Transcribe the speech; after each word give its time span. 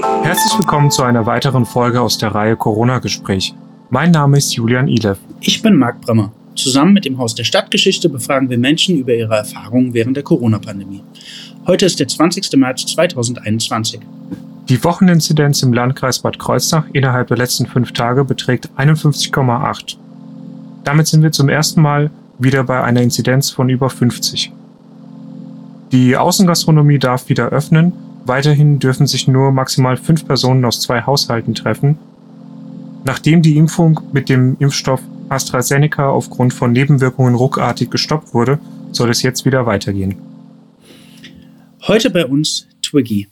Herzlich 0.00 0.56
willkommen 0.56 0.90
zu 0.90 1.02
einer 1.02 1.26
weiteren 1.26 1.66
Folge 1.66 2.00
aus 2.00 2.16
der 2.16 2.34
Reihe 2.34 2.56
Corona-Gespräch. 2.56 3.54
Mein 3.90 4.10
Name 4.10 4.38
ist 4.38 4.54
Julian 4.54 4.88
Ilev. 4.88 5.18
Ich 5.40 5.60
bin 5.60 5.76
Marc 5.76 6.00
Brammer. 6.00 6.32
Zusammen 6.56 6.94
mit 6.94 7.04
dem 7.04 7.18
Haus 7.18 7.34
der 7.34 7.44
Stadtgeschichte 7.44 8.08
befragen 8.08 8.48
wir 8.48 8.56
Menschen 8.56 8.96
über 8.96 9.12
ihre 9.12 9.36
Erfahrungen 9.36 9.92
während 9.92 10.16
der 10.16 10.24
Corona-Pandemie. 10.24 11.02
Heute 11.66 11.84
ist 11.84 12.00
der 12.00 12.08
20. 12.08 12.56
März 12.56 12.86
2021. 12.86 14.00
Die 14.70 14.82
Wocheninzidenz 14.82 15.62
im 15.62 15.74
Landkreis 15.74 16.20
Bad 16.20 16.38
Kreuznach 16.38 16.86
innerhalb 16.94 17.28
der 17.28 17.36
letzten 17.36 17.66
fünf 17.66 17.92
Tage 17.92 18.24
beträgt 18.24 18.70
51,8. 18.78 19.96
Damit 20.84 21.06
sind 21.06 21.22
wir 21.22 21.32
zum 21.32 21.50
ersten 21.50 21.82
Mal 21.82 22.10
wieder 22.38 22.64
bei 22.64 22.82
einer 22.82 23.02
Inzidenz 23.02 23.50
von 23.50 23.68
über 23.68 23.90
50. 23.90 24.52
Die 25.92 26.16
Außengastronomie 26.16 26.98
darf 26.98 27.28
wieder 27.28 27.50
öffnen 27.50 27.92
Weiterhin 28.24 28.78
dürfen 28.78 29.06
sich 29.06 29.26
nur 29.26 29.50
maximal 29.50 29.96
fünf 29.96 30.26
Personen 30.26 30.64
aus 30.64 30.80
zwei 30.80 31.02
Haushalten 31.02 31.54
treffen. 31.54 31.98
Nachdem 33.04 33.42
die 33.42 33.56
Impfung 33.56 34.00
mit 34.12 34.28
dem 34.28 34.56
Impfstoff 34.60 35.00
AstraZeneca 35.28 36.08
aufgrund 36.08 36.54
von 36.54 36.72
Nebenwirkungen 36.72 37.34
ruckartig 37.34 37.90
gestoppt 37.90 38.32
wurde, 38.32 38.60
soll 38.92 39.10
es 39.10 39.22
jetzt 39.22 39.44
wieder 39.44 39.66
weitergehen. 39.66 40.16
Heute 41.88 42.10
bei 42.10 42.24
uns 42.24 42.68
Twiggy. 42.82 43.26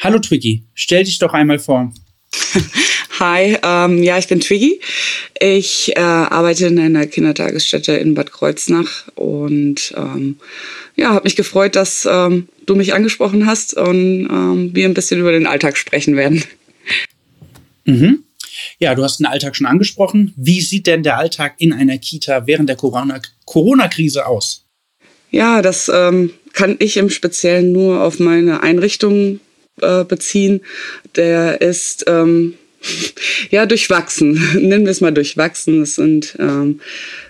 Hallo 0.00 0.20
Twiggy, 0.20 0.64
stell 0.74 1.02
dich 1.04 1.18
doch 1.18 1.32
einmal 1.32 1.58
vor. 1.58 1.92
Hi, 3.22 3.56
ähm, 3.62 4.02
ja, 4.02 4.18
ich 4.18 4.26
bin 4.26 4.40
Twiggy. 4.40 4.80
Ich 5.38 5.96
äh, 5.96 6.00
arbeite 6.00 6.66
in 6.66 6.80
einer 6.80 7.06
Kindertagesstätte 7.06 7.92
in 7.92 8.14
Bad 8.14 8.32
Kreuznach 8.32 9.06
und 9.14 9.94
ähm, 9.96 10.40
ja, 10.96 11.10
habe 11.10 11.22
mich 11.22 11.36
gefreut, 11.36 11.76
dass 11.76 12.04
ähm, 12.10 12.48
du 12.66 12.74
mich 12.74 12.94
angesprochen 12.94 13.46
hast 13.46 13.74
und 13.74 14.26
ähm, 14.28 14.70
wir 14.74 14.86
ein 14.86 14.94
bisschen 14.94 15.20
über 15.20 15.30
den 15.30 15.46
Alltag 15.46 15.76
sprechen 15.76 16.16
werden. 16.16 16.42
Mhm. 17.84 18.24
Ja, 18.80 18.96
du 18.96 19.04
hast 19.04 19.20
den 19.20 19.26
Alltag 19.26 19.54
schon 19.54 19.66
angesprochen. 19.66 20.34
Wie 20.34 20.60
sieht 20.60 20.88
denn 20.88 21.04
der 21.04 21.18
Alltag 21.18 21.54
in 21.58 21.72
einer 21.72 21.98
Kita 21.98 22.48
während 22.48 22.68
der 22.68 22.76
Corona-Krise 22.76 24.26
aus? 24.26 24.64
Ja, 25.30 25.62
das 25.62 25.88
ähm, 25.94 26.32
kann 26.54 26.74
ich 26.80 26.96
im 26.96 27.08
Speziellen 27.08 27.70
nur 27.70 28.02
auf 28.02 28.18
meine 28.18 28.64
Einrichtung 28.64 29.38
äh, 29.80 30.02
beziehen. 30.02 30.62
Der 31.14 31.60
ist 31.60 32.04
ähm, 32.08 32.54
ja 33.50 33.66
durchwachsen. 33.66 34.32
Nennen 34.54 34.84
wir 34.84 34.90
es 34.90 35.00
mal 35.00 35.12
durchwachsen. 35.12 35.82
Es 35.82 35.96
sind 35.96 36.36
ähm, 36.38 36.80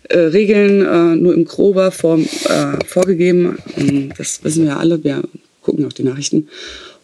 äh, 0.08 0.18
Regeln 0.18 0.84
äh, 0.84 1.16
nur 1.16 1.34
im 1.34 1.44
grober 1.44 1.90
Form 1.90 2.26
äh, 2.44 2.84
vorgegeben. 2.86 3.58
Das 4.16 4.42
wissen 4.44 4.64
wir 4.64 4.78
alle. 4.78 5.02
Wir 5.04 5.22
gucken 5.62 5.86
auch 5.86 5.92
die 5.92 6.04
Nachrichten. 6.04 6.48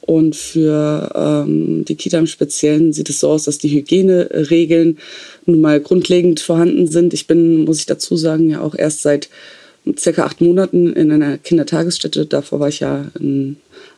Und 0.00 0.36
für 0.36 1.10
ähm, 1.14 1.84
die 1.84 1.94
Kita 1.94 2.18
im 2.18 2.27
Speziellen 2.27 2.94
sieht 2.94 3.10
es 3.10 3.20
so 3.20 3.28
aus, 3.28 3.44
dass 3.44 3.58
die 3.58 3.68
Hygieneregeln 3.68 4.98
nun 5.44 5.60
mal 5.60 5.80
grundlegend 5.80 6.40
vorhanden 6.40 6.86
sind. 6.86 7.12
Ich 7.12 7.27
bin, 7.27 7.64
muss 7.64 7.80
ich 7.80 7.86
dazu 7.86 8.16
sagen, 8.16 8.48
ja 8.48 8.62
auch 8.62 8.74
erst 8.74 9.02
seit 9.02 9.28
circa 9.98 10.24
acht 10.24 10.40
Monaten 10.40 10.94
in 10.94 11.12
einer 11.12 11.36
Kindertagesstätte. 11.36 12.24
Davor 12.24 12.60
war 12.60 12.68
ich 12.68 12.80
ja 12.80 13.10
in 13.20 13.56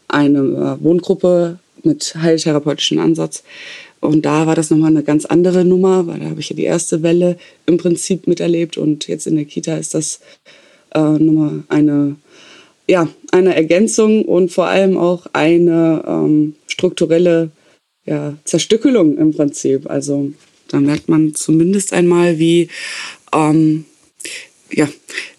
einer 0.09 0.83
Wohngruppe 0.83 1.59
mit 1.85 2.15
heiltherapeutischem 2.17 2.99
Ansatz. 2.99 3.45
Und 4.01 4.25
da 4.25 4.47
war 4.47 4.55
das 4.55 4.71
nochmal 4.71 4.91
eine 4.91 5.03
ganz 5.03 5.27
andere 5.27 5.65
Nummer, 5.65 6.07
weil 6.07 6.21
da 6.21 6.31
habe 6.31 6.41
ich 6.41 6.49
ja 6.49 6.57
die 6.57 6.65
erste 6.65 7.03
Welle 7.03 7.37
im 7.67 7.77
Prinzip 7.77 8.27
miterlebt 8.27 8.79
und 8.79 9.07
jetzt 9.09 9.27
in 9.27 9.37
der 9.37 9.45
Kita 9.45 9.77
ist 9.77 9.95
das 9.95 10.21
äh, 10.95 11.01
nochmal 11.01 11.65
eine, 11.69 12.17
ja, 12.89 13.09
eine 13.31 13.55
Ergänzung 13.55 14.25
und 14.25 14.51
vor 14.51 14.67
allem 14.67 14.97
auch 14.97 15.27
eine 15.35 16.03
ähm, 16.07 16.55
strukturelle 16.67 17.51
ja, 18.07 18.35
Zerstückelung 18.45 19.19
im 19.19 19.33
Prinzip. 19.33 19.89
Also 19.89 20.33
da 20.69 20.81
merkt 20.81 21.09
man 21.09 21.35
zumindest 21.35 21.93
einmal, 21.93 22.39
wie, 22.39 22.69
ähm, 23.35 23.85
ja, 24.73 24.89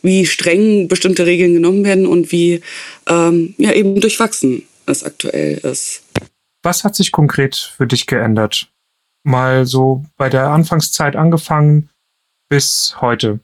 wie 0.04 0.26
streng 0.26 0.88
bestimmte 0.88 1.26
Regeln 1.26 1.54
genommen 1.54 1.84
werden 1.84 2.06
und 2.06 2.32
wie 2.32 2.62
ähm, 3.10 3.56
ja, 3.58 3.74
eben 3.74 4.00
durchwachsen 4.00 4.64
es 4.86 5.04
aktuell 5.04 5.58
ist. 5.64 6.04
Was 6.64 6.84
hat 6.84 6.96
sich 6.96 7.12
konkret 7.12 7.56
für 7.56 7.88
dich 7.88 8.08
geändert? 8.08 8.68
Mal 9.24 9.66
so 9.66 10.04
bei 10.18 10.30
der 10.30 10.50
Anfangszeit 10.50 11.16
angefangen 11.16 11.90
bis 12.50 12.96
heute. 13.00 13.40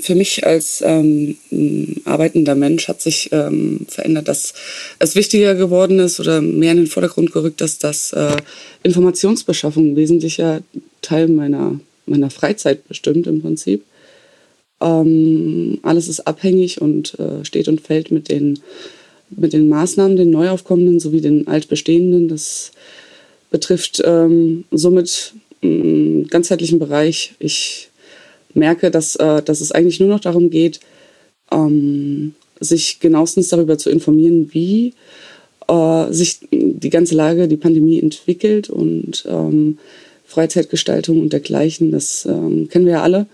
Für 0.00 0.14
mich 0.14 0.46
als 0.46 0.80
ähm, 0.86 1.36
arbeitender 2.04 2.54
Mensch 2.54 2.86
hat 2.86 3.00
sich 3.00 3.30
ähm, 3.32 3.84
verändert, 3.88 4.28
dass 4.28 4.54
es 5.00 5.16
wichtiger 5.16 5.56
geworden 5.56 5.98
ist 5.98 6.20
oder 6.20 6.40
mehr 6.40 6.70
in 6.70 6.76
den 6.76 6.86
Vordergrund 6.86 7.32
gerückt 7.32 7.60
ist, 7.62 7.82
dass 7.82 8.12
äh, 8.12 8.36
Informationsbeschaffung 8.84 9.92
ein 9.92 9.96
wesentlicher 9.96 10.60
Teil 11.00 11.26
meiner, 11.26 11.80
meiner 12.06 12.30
Freizeit 12.30 12.86
bestimmt 12.86 13.26
im 13.26 13.42
Prinzip. 13.42 13.84
Ähm, 14.80 15.80
alles 15.82 16.06
ist 16.06 16.28
abhängig 16.28 16.80
und 16.80 17.18
äh, 17.18 17.44
steht 17.44 17.66
und 17.66 17.80
fällt 17.80 18.12
mit 18.12 18.28
den 18.28 18.60
mit 19.36 19.52
den 19.52 19.68
Maßnahmen, 19.68 20.16
den 20.16 20.30
Neuaufkommenden 20.30 21.00
sowie 21.00 21.20
den 21.20 21.46
altbestehenden. 21.46 22.28
Das 22.28 22.72
betrifft 23.50 24.02
ähm, 24.04 24.64
somit 24.70 25.34
einen 25.62 26.26
ganzheitlichen 26.28 26.78
Bereich. 26.78 27.34
Ich 27.38 27.88
merke, 28.54 28.90
dass, 28.90 29.16
äh, 29.16 29.42
dass 29.42 29.60
es 29.60 29.72
eigentlich 29.72 30.00
nur 30.00 30.08
noch 30.08 30.20
darum 30.20 30.50
geht, 30.50 30.80
ähm, 31.50 32.34
sich 32.60 33.00
genauestens 33.00 33.48
darüber 33.48 33.78
zu 33.78 33.90
informieren, 33.90 34.50
wie 34.52 34.94
äh, 35.68 36.12
sich 36.12 36.38
die 36.50 36.90
ganze 36.90 37.14
Lage, 37.14 37.48
die 37.48 37.56
Pandemie 37.56 38.00
entwickelt 38.00 38.70
und 38.70 39.24
ähm, 39.28 39.78
Freizeitgestaltung 40.24 41.20
und 41.20 41.32
dergleichen. 41.32 41.90
Das 41.90 42.26
ähm, 42.26 42.68
kennen 42.68 42.86
wir 42.86 42.94
ja 42.94 43.02
alle. 43.02 43.26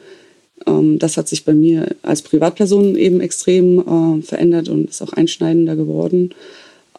Ähm, 0.69 0.99
das 0.99 1.17
hat 1.17 1.29
sich 1.29 1.45
bei 1.45 1.55
mir 1.55 1.97
als 2.03 2.23
Privatperson 2.23 2.97
eben 2.97 3.21
extrem 3.21 3.79
äh, 3.79 4.23
verändert 4.23 4.69
und 4.69 4.91
ist 4.91 5.03
auch 5.03 5.13
einschneidender 5.13 5.77
geworden. 5.77 6.35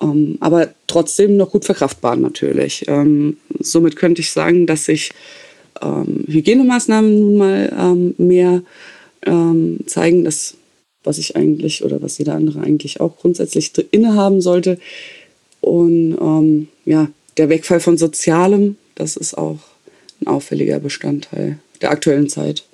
Ähm, 0.02 0.38
aber 0.40 0.70
trotzdem 0.88 1.38
noch 1.38 1.52
gut 1.52 1.66
verkraftbar 1.66 2.16
natürlich. 2.16 2.86
Ähm, 2.88 3.38
somit 3.60 3.96
könnte 3.96 4.22
ich 4.22 4.32
sagen, 4.32 4.66
dass 4.66 4.86
sich 4.86 5.12
ähm, 5.82 6.26
Hygienemaßnahmen 6.28 7.20
nun 7.20 7.38
mal 7.38 7.74
ähm, 7.78 8.16
mehr 8.18 8.64
ähm, 9.26 9.80
zeigen, 9.86 10.24
dass 10.24 10.56
was 11.04 11.18
ich 11.18 11.38
eigentlich 11.38 11.84
oder 11.84 12.02
was 12.02 12.18
jeder 12.18 12.36
andere 12.36 12.60
eigentlich 12.60 13.00
auch 13.00 13.18
grundsätzlich 13.18 13.72
innehaben 13.92 14.42
sollte. 14.42 14.78
Und 15.62 16.66
ja, 16.86 17.10
der 17.38 17.50
Wegfall 17.50 17.80
von 17.80 17.98
Sozialem, 17.98 18.76
das 18.96 19.16
ist 19.16 19.38
auch 19.38 19.60
ein 20.20 20.28
auffälliger 20.28 20.80
Bestandteil 20.80 21.60
der 21.82 21.92
aktuellen 21.92 22.28
Zeit. 22.28 22.66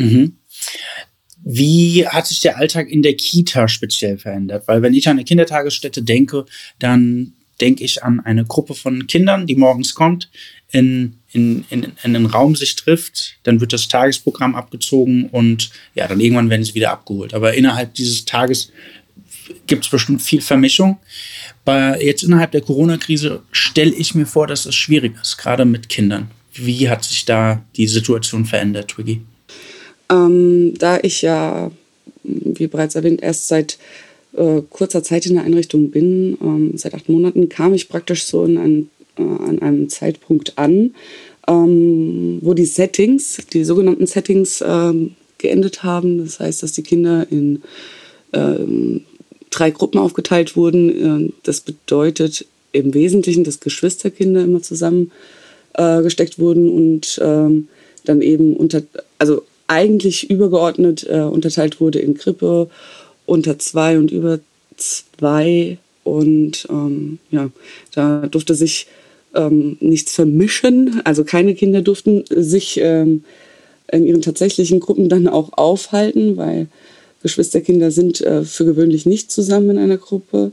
Mhm. 0.00 0.36
Wie 1.42 2.06
hat 2.06 2.26
sich 2.26 2.40
der 2.40 2.58
Alltag 2.58 2.90
in 2.90 3.02
der 3.02 3.14
Kita 3.14 3.66
speziell 3.68 4.18
verändert? 4.18 4.68
Weil 4.68 4.82
wenn 4.82 4.94
ich 4.94 5.08
an 5.08 5.12
eine 5.12 5.24
Kindertagesstätte 5.24 6.02
denke, 6.02 6.44
dann 6.78 7.32
denke 7.60 7.84
ich 7.84 8.02
an 8.02 8.20
eine 8.20 8.44
Gruppe 8.44 8.74
von 8.74 9.06
Kindern, 9.06 9.46
die 9.46 9.56
morgens 9.56 9.94
kommt, 9.94 10.30
in, 10.70 11.16
in, 11.32 11.64
in, 11.70 11.82
in 11.82 11.92
einen 12.02 12.26
Raum 12.26 12.56
sich 12.56 12.76
trifft, 12.76 13.38
dann 13.42 13.60
wird 13.60 13.72
das 13.72 13.88
Tagesprogramm 13.88 14.54
abgezogen 14.54 15.28
und 15.30 15.70
ja, 15.94 16.06
dann 16.06 16.20
irgendwann 16.20 16.50
werden 16.50 16.64
sie 16.64 16.74
wieder 16.74 16.90
abgeholt. 16.90 17.34
Aber 17.34 17.54
innerhalb 17.54 17.94
dieses 17.94 18.24
Tages 18.24 18.70
gibt 19.66 19.84
es 19.84 19.90
bestimmt 19.90 20.22
viel 20.22 20.40
Vermischung. 20.40 20.98
Bei, 21.64 22.00
jetzt 22.00 22.22
innerhalb 22.22 22.52
der 22.52 22.60
Corona-Krise 22.60 23.42
stelle 23.50 23.92
ich 23.92 24.14
mir 24.14 24.26
vor, 24.26 24.46
dass 24.46 24.66
es 24.66 24.74
schwierig 24.74 25.14
ist, 25.20 25.38
gerade 25.38 25.64
mit 25.64 25.88
Kindern. 25.88 26.30
Wie 26.54 26.88
hat 26.88 27.04
sich 27.04 27.24
da 27.24 27.64
die 27.76 27.86
Situation 27.86 28.44
verändert, 28.44 28.88
Twiggy? 28.88 29.22
Ähm, 30.10 30.74
da 30.78 30.98
ich 31.02 31.22
ja, 31.22 31.70
wie 32.24 32.66
bereits 32.66 32.94
erwähnt, 32.94 33.22
erst 33.22 33.48
seit 33.48 33.78
äh, 34.32 34.62
kurzer 34.68 35.02
Zeit 35.02 35.26
in 35.26 35.34
der 35.34 35.44
Einrichtung 35.44 35.90
bin, 35.90 36.36
ähm, 36.40 36.72
seit 36.76 36.94
acht 36.94 37.08
Monaten, 37.08 37.48
kam 37.48 37.74
ich 37.74 37.88
praktisch 37.88 38.24
so 38.24 38.44
in 38.44 38.58
ein, 38.58 38.90
äh, 39.16 39.22
an 39.22 39.60
einem 39.60 39.88
Zeitpunkt 39.88 40.58
an, 40.58 40.94
ähm, 41.48 42.38
wo 42.42 42.54
die 42.54 42.66
Settings, 42.66 43.38
die 43.52 43.64
sogenannten 43.64 44.06
Settings, 44.06 44.62
ähm, 44.66 45.12
geendet 45.38 45.82
haben. 45.82 46.18
Das 46.18 46.38
heißt, 46.38 46.62
dass 46.62 46.72
die 46.72 46.82
Kinder 46.82 47.26
in 47.30 47.62
ähm, 48.32 49.02
drei 49.50 49.70
Gruppen 49.70 49.98
aufgeteilt 49.98 50.56
wurden. 50.56 51.28
Äh, 51.28 51.32
das 51.42 51.60
bedeutet 51.60 52.46
im 52.72 52.94
Wesentlichen, 52.94 53.44
dass 53.44 53.60
Geschwisterkinder 53.60 54.44
immer 54.44 54.62
zusammengesteckt 54.62 56.34
äh, 56.34 56.38
wurden 56.38 56.68
und 56.68 57.20
ähm, 57.22 57.68
dann 58.04 58.22
eben 58.22 58.56
unter, 58.56 58.82
also 59.18 59.42
eigentlich 59.70 60.28
übergeordnet 60.28 61.06
äh, 61.08 61.20
unterteilt 61.20 61.80
wurde 61.80 62.00
in 62.00 62.14
Krippe 62.14 62.68
unter 63.24 63.58
zwei 63.58 63.98
und 63.98 64.10
über 64.10 64.40
zwei. 64.76 65.78
Und 66.02 66.66
ähm, 66.68 67.20
ja, 67.30 67.50
da 67.94 68.26
durfte 68.26 68.56
sich 68.56 68.88
ähm, 69.34 69.76
nichts 69.78 70.12
vermischen. 70.12 71.00
Also 71.04 71.22
keine 71.22 71.54
Kinder 71.54 71.82
durften 71.82 72.24
sich 72.28 72.80
ähm, 72.82 73.22
in 73.92 74.06
ihren 74.06 74.22
tatsächlichen 74.22 74.80
Gruppen 74.80 75.08
dann 75.08 75.28
auch 75.28 75.52
aufhalten, 75.52 76.36
weil 76.36 76.66
Geschwisterkinder 77.22 77.92
sind 77.92 78.20
äh, 78.22 78.42
für 78.42 78.64
gewöhnlich 78.64 79.06
nicht 79.06 79.30
zusammen 79.30 79.70
in 79.70 79.78
einer 79.78 79.98
Gruppe. 79.98 80.50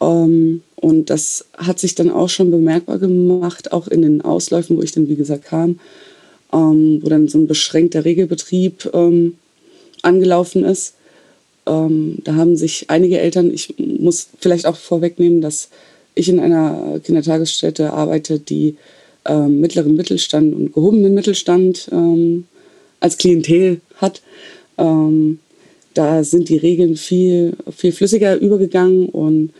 Ähm, 0.00 0.62
und 0.74 1.10
das 1.10 1.44
hat 1.56 1.78
sich 1.78 1.94
dann 1.94 2.10
auch 2.10 2.28
schon 2.28 2.50
bemerkbar 2.50 2.98
gemacht, 2.98 3.72
auch 3.72 3.86
in 3.86 4.02
den 4.02 4.20
Ausläufen, 4.20 4.76
wo 4.76 4.82
ich 4.82 4.90
dann, 4.90 5.08
wie 5.08 5.14
gesagt, 5.14 5.44
kam, 5.44 5.78
ähm, 6.52 7.00
wo 7.02 7.08
dann 7.08 7.28
so 7.28 7.38
ein 7.38 7.46
beschränkter 7.46 8.04
Regelbetrieb 8.04 8.90
ähm, 8.92 9.36
angelaufen 10.02 10.64
ist. 10.64 10.94
Ähm, 11.66 12.18
da 12.24 12.34
haben 12.34 12.56
sich 12.56 12.86
einige 12.88 13.18
Eltern, 13.18 13.52
ich 13.52 13.74
muss 13.78 14.28
vielleicht 14.38 14.66
auch 14.66 14.76
vorwegnehmen, 14.76 15.40
dass 15.40 15.68
ich 16.14 16.28
in 16.28 16.40
einer 16.40 17.00
Kindertagesstätte 17.02 17.92
arbeite, 17.92 18.38
die 18.38 18.76
ähm, 19.24 19.60
mittleren 19.60 19.94
Mittelstand 19.94 20.54
und 20.54 20.74
gehobenen 20.74 21.14
Mittelstand 21.14 21.88
ähm, 21.92 22.44
als 23.00 23.16
Klientel 23.18 23.80
hat. 23.96 24.22
Ähm, 24.78 25.38
da 25.94 26.24
sind 26.24 26.48
die 26.48 26.56
Regeln 26.56 26.96
viel, 26.96 27.56
viel 27.74 27.92
flüssiger 27.92 28.36
übergegangen 28.36 29.08
und 29.08 29.50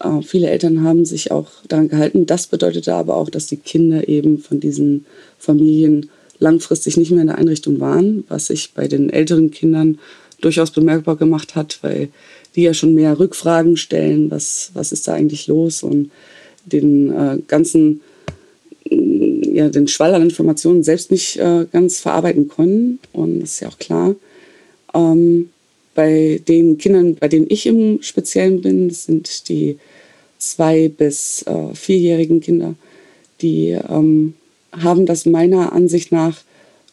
äh, 0.00 0.22
viele 0.22 0.50
Eltern 0.50 0.82
haben 0.82 1.04
sich 1.04 1.30
auch 1.30 1.48
daran 1.68 1.88
gehalten. 1.88 2.26
Das 2.26 2.46
bedeutete 2.46 2.94
aber 2.94 3.16
auch, 3.16 3.30
dass 3.30 3.46
die 3.46 3.56
Kinder 3.56 4.08
eben 4.08 4.38
von 4.38 4.60
diesen 4.60 5.06
Familien 5.38 6.10
langfristig 6.38 6.96
nicht 6.96 7.10
mehr 7.10 7.20
in 7.20 7.28
der 7.28 7.38
Einrichtung 7.38 7.80
waren, 7.80 8.24
was 8.28 8.46
sich 8.46 8.72
bei 8.74 8.88
den 8.88 9.10
älteren 9.10 9.50
Kindern 9.50 9.98
durchaus 10.40 10.70
bemerkbar 10.70 11.16
gemacht 11.16 11.54
hat, 11.54 11.78
weil 11.82 12.08
die 12.54 12.62
ja 12.62 12.74
schon 12.74 12.94
mehr 12.94 13.18
Rückfragen 13.18 13.76
stellen, 13.76 14.30
was, 14.30 14.70
was 14.74 14.92
ist 14.92 15.08
da 15.08 15.14
eigentlich 15.14 15.46
los 15.46 15.82
und 15.82 16.10
den 16.64 17.10
äh, 17.10 17.38
ganzen, 17.46 18.00
ja, 18.90 19.68
den 19.68 19.88
Schwall 19.88 20.14
an 20.14 20.22
Informationen 20.22 20.82
selbst 20.82 21.10
nicht 21.10 21.36
äh, 21.38 21.66
ganz 21.70 22.00
verarbeiten 22.00 22.48
können. 22.48 22.98
Und 23.12 23.40
das 23.40 23.54
ist 23.54 23.60
ja 23.60 23.68
auch 23.68 23.78
klar. 23.78 24.14
Ähm, 24.94 25.50
bei 25.94 26.40
den 26.46 26.78
Kindern, 26.78 27.16
bei 27.16 27.28
denen 27.28 27.46
ich 27.48 27.66
im 27.66 28.02
Speziellen 28.02 28.60
bin, 28.60 28.88
das 28.88 29.04
sind 29.04 29.48
die 29.48 29.78
zwei- 30.38 30.88
bis 30.88 31.42
äh, 31.42 31.74
vierjährigen 31.74 32.40
Kinder, 32.40 32.74
die 33.40 33.76
ähm, 33.88 34.34
haben 34.82 35.06
das 35.06 35.26
meiner 35.26 35.72
Ansicht 35.72 36.12
nach 36.12 36.42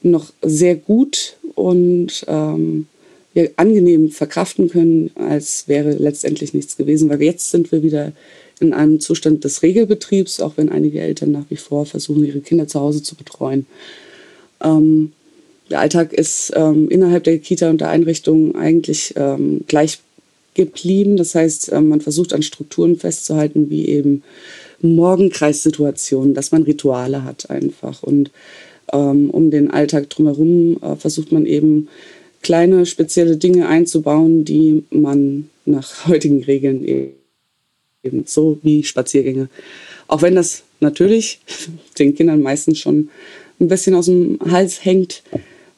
noch 0.01 0.31
sehr 0.41 0.75
gut 0.75 1.37
und 1.55 2.25
ähm, 2.27 2.87
ja, 3.33 3.45
angenehm 3.57 4.11
verkraften 4.11 4.69
können, 4.69 5.11
als 5.15 5.67
wäre 5.67 5.91
letztendlich 5.93 6.53
nichts 6.53 6.77
gewesen. 6.77 7.09
Weil 7.09 7.21
jetzt 7.21 7.51
sind 7.51 7.71
wir 7.71 7.83
wieder 7.83 8.13
in 8.59 8.73
einem 8.73 8.99
Zustand 8.99 9.43
des 9.43 9.61
Regelbetriebs, 9.61 10.39
auch 10.39 10.53
wenn 10.55 10.69
einige 10.69 11.01
Eltern 11.01 11.31
nach 11.31 11.45
wie 11.49 11.57
vor 11.57 11.85
versuchen, 11.85 12.23
ihre 12.23 12.39
Kinder 12.39 12.67
zu 12.67 12.79
Hause 12.79 13.03
zu 13.03 13.15
betreuen. 13.15 13.65
Ähm, 14.63 15.11
der 15.69 15.79
Alltag 15.79 16.13
ist 16.13 16.53
ähm, 16.55 16.89
innerhalb 16.89 17.23
der 17.23 17.39
Kita 17.39 17.69
und 17.69 17.81
der 17.81 17.89
Einrichtung 17.89 18.55
eigentlich 18.55 19.13
ähm, 19.17 19.61
gleich 19.67 19.99
geblieben. 20.53 21.17
Das 21.17 21.35
heißt, 21.35 21.71
äh, 21.71 21.81
man 21.81 22.01
versucht 22.01 22.33
an 22.33 22.43
Strukturen 22.43 22.97
festzuhalten, 22.97 23.69
wie 23.69 23.87
eben 23.87 24.23
Morgenkreissituationen, 24.81 26.33
dass 26.33 26.51
man 26.51 26.63
Rituale 26.63 27.23
hat 27.23 27.49
einfach. 27.49 28.03
Und 28.03 28.31
ähm, 28.91 29.29
um 29.29 29.51
den 29.51 29.71
Alltag 29.71 30.09
drumherum 30.09 30.77
äh, 30.81 30.95
versucht 30.95 31.31
man 31.31 31.45
eben 31.45 31.87
kleine 32.41 32.85
spezielle 32.85 33.37
Dinge 33.37 33.67
einzubauen, 33.67 34.45
die 34.45 34.83
man 34.91 35.49
nach 35.65 36.07
heutigen 36.07 36.43
Regeln 36.43 36.85
eben 38.03 38.23
so 38.25 38.59
wie 38.61 38.83
Spaziergänge. 38.83 39.49
Auch 40.07 40.21
wenn 40.21 40.35
das 40.35 40.63
natürlich 40.79 41.39
den 41.99 42.15
Kindern 42.15 42.41
meistens 42.41 42.79
schon 42.79 43.09
ein 43.59 43.67
bisschen 43.67 43.95
aus 43.95 44.05
dem 44.05 44.39
Hals 44.51 44.83
hängt, 44.83 45.23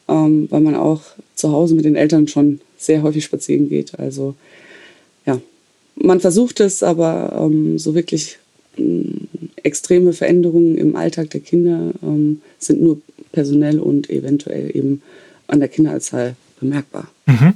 ähm, 0.07 0.47
weil 0.49 0.61
man 0.61 0.75
auch 0.75 1.01
zu 1.35 1.51
Hause 1.51 1.75
mit 1.75 1.85
den 1.85 1.95
Eltern 1.95 2.27
schon 2.27 2.59
sehr 2.77 3.03
häufig 3.03 3.23
spazieren 3.23 3.69
geht. 3.69 3.97
Also 3.99 4.35
ja, 5.25 5.39
man 5.95 6.19
versucht 6.19 6.59
es, 6.59 6.83
aber 6.83 7.37
ähm, 7.39 7.77
so 7.77 7.95
wirklich 7.95 8.39
extreme 9.63 10.13
Veränderungen 10.13 10.77
im 10.77 10.95
Alltag 10.95 11.29
der 11.31 11.41
Kinder 11.41 11.91
ähm, 12.01 12.41
sind 12.59 12.81
nur 12.81 13.01
personell 13.31 13.79
und 13.79 14.09
eventuell 14.09 14.75
eben 14.75 15.01
an 15.47 15.59
der 15.59 15.69
Kinderanzahl 15.69 16.35
bemerkbar. 16.59 17.07
Mhm. 17.25 17.55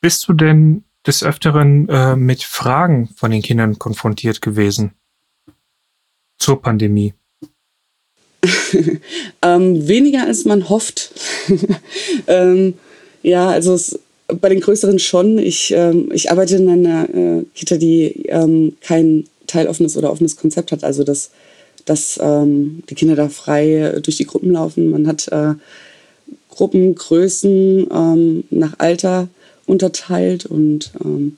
Bist 0.00 0.28
du 0.28 0.32
denn 0.32 0.84
des 1.06 1.22
Öfteren 1.22 1.88
äh, 1.88 2.16
mit 2.16 2.42
Fragen 2.42 3.08
von 3.16 3.30
den 3.30 3.42
Kindern 3.42 3.78
konfrontiert 3.78 4.42
gewesen 4.42 4.92
zur 6.38 6.60
Pandemie? 6.62 7.14
ähm, 9.42 9.88
weniger 9.88 10.24
als 10.24 10.44
man 10.44 10.68
hofft. 10.68 11.12
ähm, 12.26 12.74
ja, 13.22 13.48
also 13.48 13.74
es, 13.74 13.98
bei 14.28 14.48
den 14.48 14.60
größeren 14.60 14.98
schon. 14.98 15.38
Ich, 15.38 15.72
ähm, 15.74 16.10
ich 16.12 16.30
arbeite 16.30 16.56
in 16.56 16.68
einer 16.68 17.08
äh, 17.08 17.44
Kita, 17.54 17.76
die 17.76 18.26
ähm, 18.28 18.76
kein 18.80 19.24
teiloffenes 19.48 19.96
oder 19.96 20.12
offenes 20.12 20.36
Konzept 20.36 20.70
hat. 20.70 20.84
Also 20.84 21.02
dass, 21.02 21.30
dass 21.84 22.18
ähm, 22.22 22.84
die 22.88 22.94
Kinder 22.94 23.16
da 23.16 23.28
frei 23.28 23.98
durch 24.02 24.16
die 24.16 24.26
Gruppen 24.26 24.52
laufen. 24.52 24.90
Man 24.90 25.08
hat 25.08 25.26
äh, 25.28 25.54
Gruppengrößen 26.50 27.88
ähm, 27.92 28.44
nach 28.50 28.74
Alter 28.78 29.28
unterteilt 29.66 30.46
und 30.46 30.92
ähm, 31.04 31.36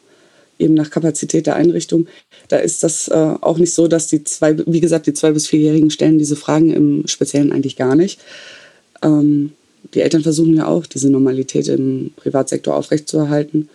eben 0.58 0.74
nach 0.74 0.90
Kapazität 0.90 1.46
der 1.46 1.56
Einrichtung. 1.56 2.06
Da 2.48 2.58
ist 2.58 2.82
das 2.82 3.08
äh, 3.08 3.34
auch 3.40 3.58
nicht 3.58 3.74
so, 3.74 3.88
dass 3.88 4.06
die 4.06 4.24
zwei, 4.24 4.56
wie 4.66 4.80
gesagt, 4.80 5.06
die 5.06 5.14
zwei 5.14 5.32
bis 5.32 5.46
vierjährigen 5.46 5.90
stellen 5.90 6.18
diese 6.18 6.36
Fragen 6.36 6.70
im 6.70 7.06
Speziellen 7.06 7.52
eigentlich 7.52 7.76
gar 7.76 7.96
nicht. 7.96 8.20
Ähm, 9.02 9.52
die 9.94 10.02
Eltern 10.02 10.22
versuchen 10.22 10.54
ja 10.54 10.66
auch, 10.66 10.86
diese 10.86 11.10
Normalität 11.10 11.68
im 11.68 12.12
Privatsektor 12.16 12.76
aufrechtzuerhalten. 12.76 13.68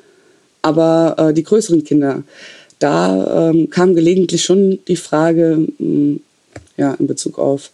Aber 0.61 1.15
äh, 1.17 1.33
die 1.33 1.43
größeren 1.43 1.83
Kinder, 1.83 2.23
da 2.79 3.49
ähm, 3.49 3.69
kam 3.69 3.95
gelegentlich 3.95 4.43
schon 4.43 4.79
die 4.87 4.95
Frage, 4.95 5.67
mh, 5.77 5.79
hm, 5.79 6.19
ja, 6.77 6.93
in 6.93 7.07
Bezug 7.07 7.39
auf 7.39 7.71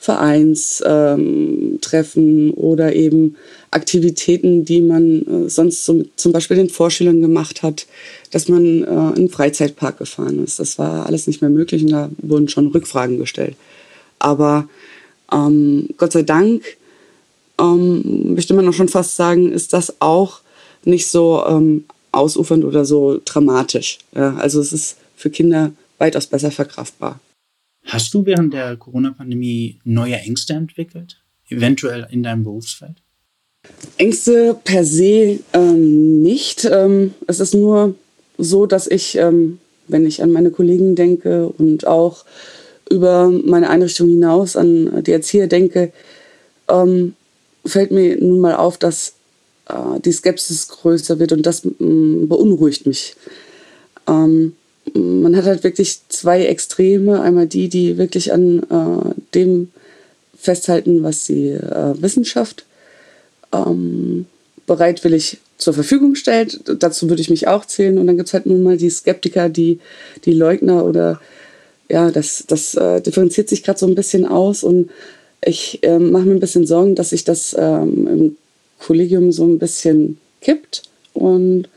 Vereinstreffen 0.00 2.48
ähm, 2.48 2.54
oder 2.54 2.94
eben 2.94 3.34
Aktivitäten, 3.72 4.64
die 4.64 4.80
man 4.80 5.46
äh, 5.46 5.50
sonst 5.50 5.84
so 5.84 5.94
mit, 5.94 6.10
zum 6.16 6.30
Beispiel 6.30 6.56
den 6.56 6.70
Vorschülern 6.70 7.20
gemacht 7.20 7.64
hat, 7.64 7.88
dass 8.30 8.48
man 8.48 8.84
äh, 8.84 8.86
in 8.86 9.14
einen 9.16 9.28
Freizeitpark 9.28 9.98
gefahren 9.98 10.44
ist. 10.44 10.60
Das 10.60 10.78
war 10.78 11.06
alles 11.06 11.26
nicht 11.26 11.40
mehr 11.40 11.50
möglich 11.50 11.82
und 11.82 11.90
da 11.90 12.10
wurden 12.18 12.48
schon 12.48 12.68
Rückfragen 12.68 13.18
gestellt. 13.18 13.56
Aber 14.20 14.68
ähm, 15.32 15.88
Gott 15.96 16.12
sei 16.12 16.22
Dank, 16.22 16.62
ähm, 17.60 18.34
möchte 18.34 18.54
man 18.54 18.68
auch 18.68 18.72
schon 18.72 18.88
fast 18.88 19.16
sagen, 19.16 19.50
ist 19.50 19.72
das 19.72 20.00
auch 20.00 20.40
nicht 20.84 21.08
so 21.08 21.44
ähm, 21.46 21.84
ausufernd 22.12 22.64
oder 22.64 22.84
so 22.84 23.20
dramatisch. 23.24 23.98
Ja, 24.14 24.36
also 24.36 24.60
es 24.60 24.72
ist 24.72 24.96
für 25.16 25.30
Kinder 25.30 25.72
weitaus 25.98 26.26
besser 26.26 26.50
verkraftbar. 26.50 27.20
Hast 27.84 28.12
du 28.14 28.26
während 28.26 28.52
der 28.52 28.76
Corona-Pandemie 28.76 29.80
neue 29.84 30.16
Ängste 30.16 30.52
entwickelt? 30.52 31.22
Eventuell 31.48 32.06
in 32.10 32.22
deinem 32.22 32.44
Berufsfeld? 32.44 32.96
Ängste 33.96 34.56
per 34.62 34.84
se 34.84 35.40
ähm, 35.52 36.22
nicht. 36.22 36.64
Ähm, 36.64 37.14
es 37.26 37.40
ist 37.40 37.54
nur 37.54 37.94
so, 38.36 38.66
dass 38.66 38.86
ich, 38.86 39.16
ähm, 39.16 39.58
wenn 39.88 40.06
ich 40.06 40.22
an 40.22 40.30
meine 40.30 40.50
Kollegen 40.50 40.94
denke 40.94 41.48
und 41.48 41.86
auch 41.86 42.24
über 42.90 43.30
meine 43.30 43.70
Einrichtung 43.70 44.08
hinaus 44.08 44.56
an 44.56 45.02
die 45.02 45.12
Erzieher 45.12 45.46
denke, 45.46 45.92
ähm, 46.68 47.14
fällt 47.64 47.90
mir 47.90 48.16
nun 48.18 48.40
mal 48.40 48.56
auf, 48.56 48.78
dass 48.78 49.14
äh, 49.68 50.00
die 50.00 50.12
Skepsis 50.12 50.68
größer 50.68 51.18
wird 51.18 51.32
und 51.32 51.46
das 51.46 51.64
mm, 51.64 52.28
beunruhigt 52.28 52.86
mich. 52.86 53.14
Ähm, 54.06 54.54
man 54.94 55.36
hat 55.36 55.44
halt 55.44 55.64
wirklich 55.64 56.00
zwei 56.08 56.44
Extreme. 56.46 57.20
Einmal 57.20 57.46
die, 57.46 57.68
die 57.68 57.98
wirklich 57.98 58.32
an 58.32 58.62
äh, 58.62 59.14
dem 59.34 59.70
festhalten, 60.38 61.02
was 61.02 61.26
die 61.26 61.48
äh, 61.48 61.94
Wissenschaft 62.00 62.64
ähm, 63.52 64.26
bereitwillig 64.66 65.38
zur 65.58 65.74
Verfügung 65.74 66.14
stellt. 66.14 66.60
Dazu 66.82 67.08
würde 67.08 67.20
ich 67.20 67.30
mich 67.30 67.48
auch 67.48 67.64
zählen. 67.64 67.98
Und 67.98 68.06
dann 68.06 68.16
gibt 68.16 68.28
es 68.28 68.34
halt 68.34 68.46
nun 68.46 68.62
mal 68.62 68.76
die 68.76 68.90
Skeptiker, 68.90 69.48
die, 69.48 69.80
die 70.24 70.32
Leugner 70.32 70.84
oder 70.84 71.20
ja, 71.90 72.10
das, 72.10 72.44
das 72.46 72.74
äh, 72.74 73.00
differenziert 73.00 73.48
sich 73.48 73.62
gerade 73.62 73.78
so 73.78 73.86
ein 73.86 73.94
bisschen 73.94 74.26
aus. 74.26 74.62
Und 74.62 74.90
ich 75.44 75.82
äh, 75.82 75.98
mache 75.98 76.24
mir 76.24 76.34
ein 76.34 76.40
bisschen 76.40 76.66
Sorgen, 76.66 76.94
dass 76.94 77.10
sich 77.10 77.24
das 77.24 77.56
ähm, 77.58 78.06
im 78.06 78.36
Kollegium 78.78 79.32
so 79.32 79.44
ein 79.44 79.58
bisschen 79.58 80.18
kippt 80.40 80.82
und 81.14 81.68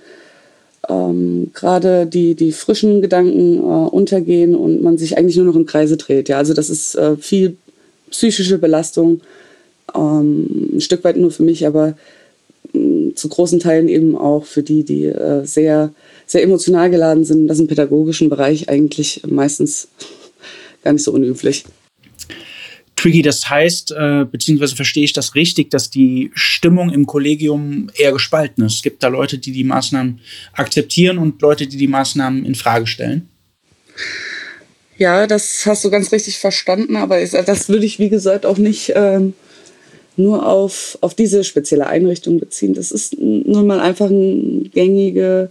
ähm, 0.89 1.51
gerade 1.53 2.05
die, 2.05 2.35
die 2.35 2.51
frischen 2.51 3.01
Gedanken 3.01 3.57
äh, 3.57 3.61
untergehen 3.61 4.55
und 4.55 4.81
man 4.81 4.97
sich 4.97 5.17
eigentlich 5.17 5.37
nur 5.37 5.45
noch 5.45 5.55
im 5.55 5.65
Kreise 5.65 5.97
dreht. 5.97 6.29
Ja, 6.29 6.37
also 6.37 6.53
das 6.53 6.69
ist 6.69 6.95
äh, 6.95 7.15
viel 7.17 7.57
psychische 8.09 8.57
Belastung, 8.57 9.21
ähm, 9.95 10.71
ein 10.73 10.81
Stück 10.81 11.03
weit 11.03 11.17
nur 11.17 11.31
für 11.31 11.43
mich, 11.43 11.65
aber 11.65 11.95
äh, 12.73 13.13
zu 13.13 13.29
großen 13.29 13.59
Teilen 13.59 13.89
eben 13.89 14.15
auch 14.17 14.45
für 14.45 14.63
die, 14.63 14.83
die 14.83 15.05
äh, 15.05 15.45
sehr, 15.45 15.93
sehr 16.25 16.43
emotional 16.43 16.89
geladen 16.89 17.25
sind. 17.25 17.47
Das 17.47 17.57
ist 17.57 17.61
im 17.61 17.67
pädagogischen 17.67 18.29
Bereich 18.29 18.69
eigentlich 18.69 19.21
meistens 19.27 19.87
gar 20.83 20.93
nicht 20.93 21.03
so 21.03 21.11
unüblich. 21.11 21.65
Tricky, 23.01 23.23
das 23.23 23.49
heißt, 23.49 23.93
äh, 23.93 24.25
beziehungsweise 24.31 24.75
verstehe 24.75 25.03
ich 25.03 25.13
das 25.13 25.33
richtig, 25.33 25.71
dass 25.71 25.89
die 25.89 26.29
Stimmung 26.35 26.91
im 26.91 27.07
Kollegium 27.07 27.89
eher 27.95 28.11
gespalten 28.11 28.63
ist. 28.63 28.75
Es 28.75 28.81
gibt 28.83 29.01
da 29.01 29.07
Leute, 29.07 29.39
die 29.39 29.51
die 29.51 29.63
Maßnahmen 29.63 30.19
akzeptieren 30.53 31.17
und 31.17 31.41
Leute, 31.41 31.65
die 31.65 31.77
die 31.77 31.87
Maßnahmen 31.87 32.45
in 32.45 32.53
Frage 32.53 32.85
stellen. 32.85 33.27
Ja, 34.99 35.25
das 35.25 35.65
hast 35.65 35.83
du 35.83 35.89
ganz 35.89 36.11
richtig 36.11 36.37
verstanden, 36.37 36.95
aber 36.95 37.19
das 37.25 37.69
würde 37.69 37.87
ich, 37.87 37.97
wie 37.97 38.09
gesagt, 38.09 38.45
auch 38.45 38.59
nicht 38.59 38.93
ähm, 38.93 39.33
nur 40.15 40.47
auf, 40.47 40.99
auf 41.01 41.15
diese 41.15 41.43
spezielle 41.43 41.87
Einrichtung 41.87 42.39
beziehen. 42.39 42.75
Das 42.75 42.91
ist 42.91 43.17
nun 43.19 43.65
mal 43.65 43.79
einfach 43.79 44.11
eine 44.11 44.69
gängige, 44.71 45.49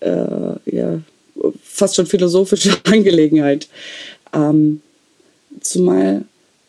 äh, 0.00 0.08
ja, 0.66 1.00
fast 1.62 1.94
schon 1.94 2.06
philosophische 2.06 2.76
Angelegenheit. 2.86 3.68
Ähm, 4.34 4.80
zumal 5.60 6.24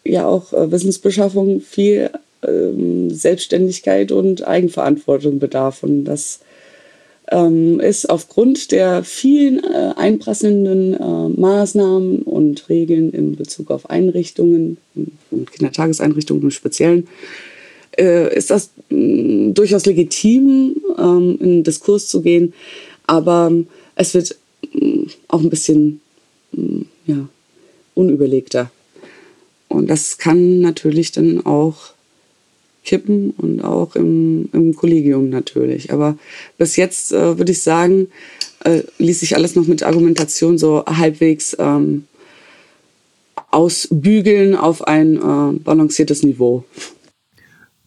ja 0.06 0.26
auch 0.28 0.54
äh, 0.54 0.72
Wissensbeschaffung 0.72 1.62
viel 1.62 2.10
ähm, 2.48 3.10
Selbstständigkeit 3.10 4.12
und 4.12 4.46
Eigenverantwortung 4.46 5.40
bedarf. 5.40 5.84
Und 5.84 6.06
das 6.06 6.40
ähm, 7.32 7.80
ist 7.80 8.10
aufgrund 8.10 8.72
der 8.72 9.04
vielen 9.04 9.64
äh, 9.64 9.94
einprasselnden 9.96 10.94
äh, 10.94 11.40
Maßnahmen 11.40 12.24
und 12.24 12.68
Regeln 12.70 13.12
in 13.12 13.36
Bezug 13.36 13.72
auf 13.72 13.90
Einrichtungen 13.90 14.78
und 15.32 15.52
Kindertageseinrichtungen 15.52 16.44
im 16.44 16.52
Speziellen, 16.52 17.08
äh, 17.98 18.36
ist 18.36 18.52
das 18.52 18.72
mh, 18.90 18.98
mm, 18.98 19.54
durchaus 19.54 19.86
legitim, 19.86 20.76
ähm, 20.98 21.38
in 21.40 21.48
den 21.48 21.64
Diskurs 21.64 22.08
zu 22.08 22.22
gehen. 22.22 22.54
Aber 23.08 23.52
es 23.96 24.14
wird 24.14 24.36
mh, 24.74 24.86
mm, 24.86 25.08
auch 25.30 25.42
ein 25.42 25.50
bisschen 25.50 26.02
mh, 26.52 26.64
mm, 26.64 26.86
ja, 27.08 27.30
unüberlegter. 27.96 28.70
Und 29.74 29.90
das 29.90 30.18
kann 30.18 30.62
natürlich 30.62 31.12
dann 31.12 31.46
auch 31.46 31.94
kippen 32.84 33.32
und 33.32 33.62
auch 33.62 33.96
im, 33.96 34.50
im 34.54 34.76
Kollegium 34.76 35.30
natürlich. 35.30 35.92
Aber 35.92 36.18
bis 36.58 36.76
jetzt 36.76 37.12
äh, 37.14 37.38
würde 37.38 37.52
ich 37.52 37.62
sagen, 37.62 38.08
äh, 38.64 38.84
ließ 38.98 39.22
sich 39.22 39.36
alles 39.36 39.56
noch 39.56 39.68
mit 39.68 39.84
Argumentation 39.84 40.58
so 40.58 40.86
halbwegs 40.86 41.56
ähm, 41.60 42.06
ausbügeln 43.52 44.56
auf 44.56 44.86
ein 44.88 45.16
äh, 45.18 45.60
balanciertes 45.60 46.24
Niveau. 46.24 46.66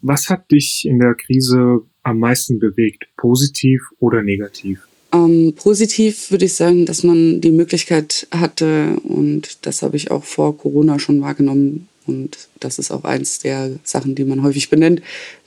Was 0.00 0.28
hat 0.28 0.50
dich 0.50 0.84
in 0.86 0.98
der 0.98 1.14
Krise 1.14 1.80
am 2.02 2.18
meisten 2.18 2.58
bewegt, 2.58 3.06
positiv 3.16 3.82
oder 3.98 4.22
negativ? 4.22 4.86
Ähm, 5.16 5.54
positiv 5.54 6.30
würde 6.30 6.44
ich 6.44 6.54
sagen, 6.54 6.84
dass 6.84 7.02
man 7.02 7.40
die 7.40 7.50
Möglichkeit 7.50 8.26
hatte, 8.30 8.96
und 9.04 9.58
das 9.62 9.82
habe 9.82 9.96
ich 9.96 10.10
auch 10.10 10.24
vor 10.24 10.56
Corona 10.58 10.98
schon 10.98 11.20
wahrgenommen, 11.20 11.88
und 12.06 12.48
das 12.60 12.78
ist 12.78 12.90
auch 12.90 13.04
eins 13.04 13.40
der 13.40 13.70
Sachen, 13.82 14.14
die 14.14 14.24
man 14.24 14.42
häufig 14.42 14.68
benennt, 14.68 15.02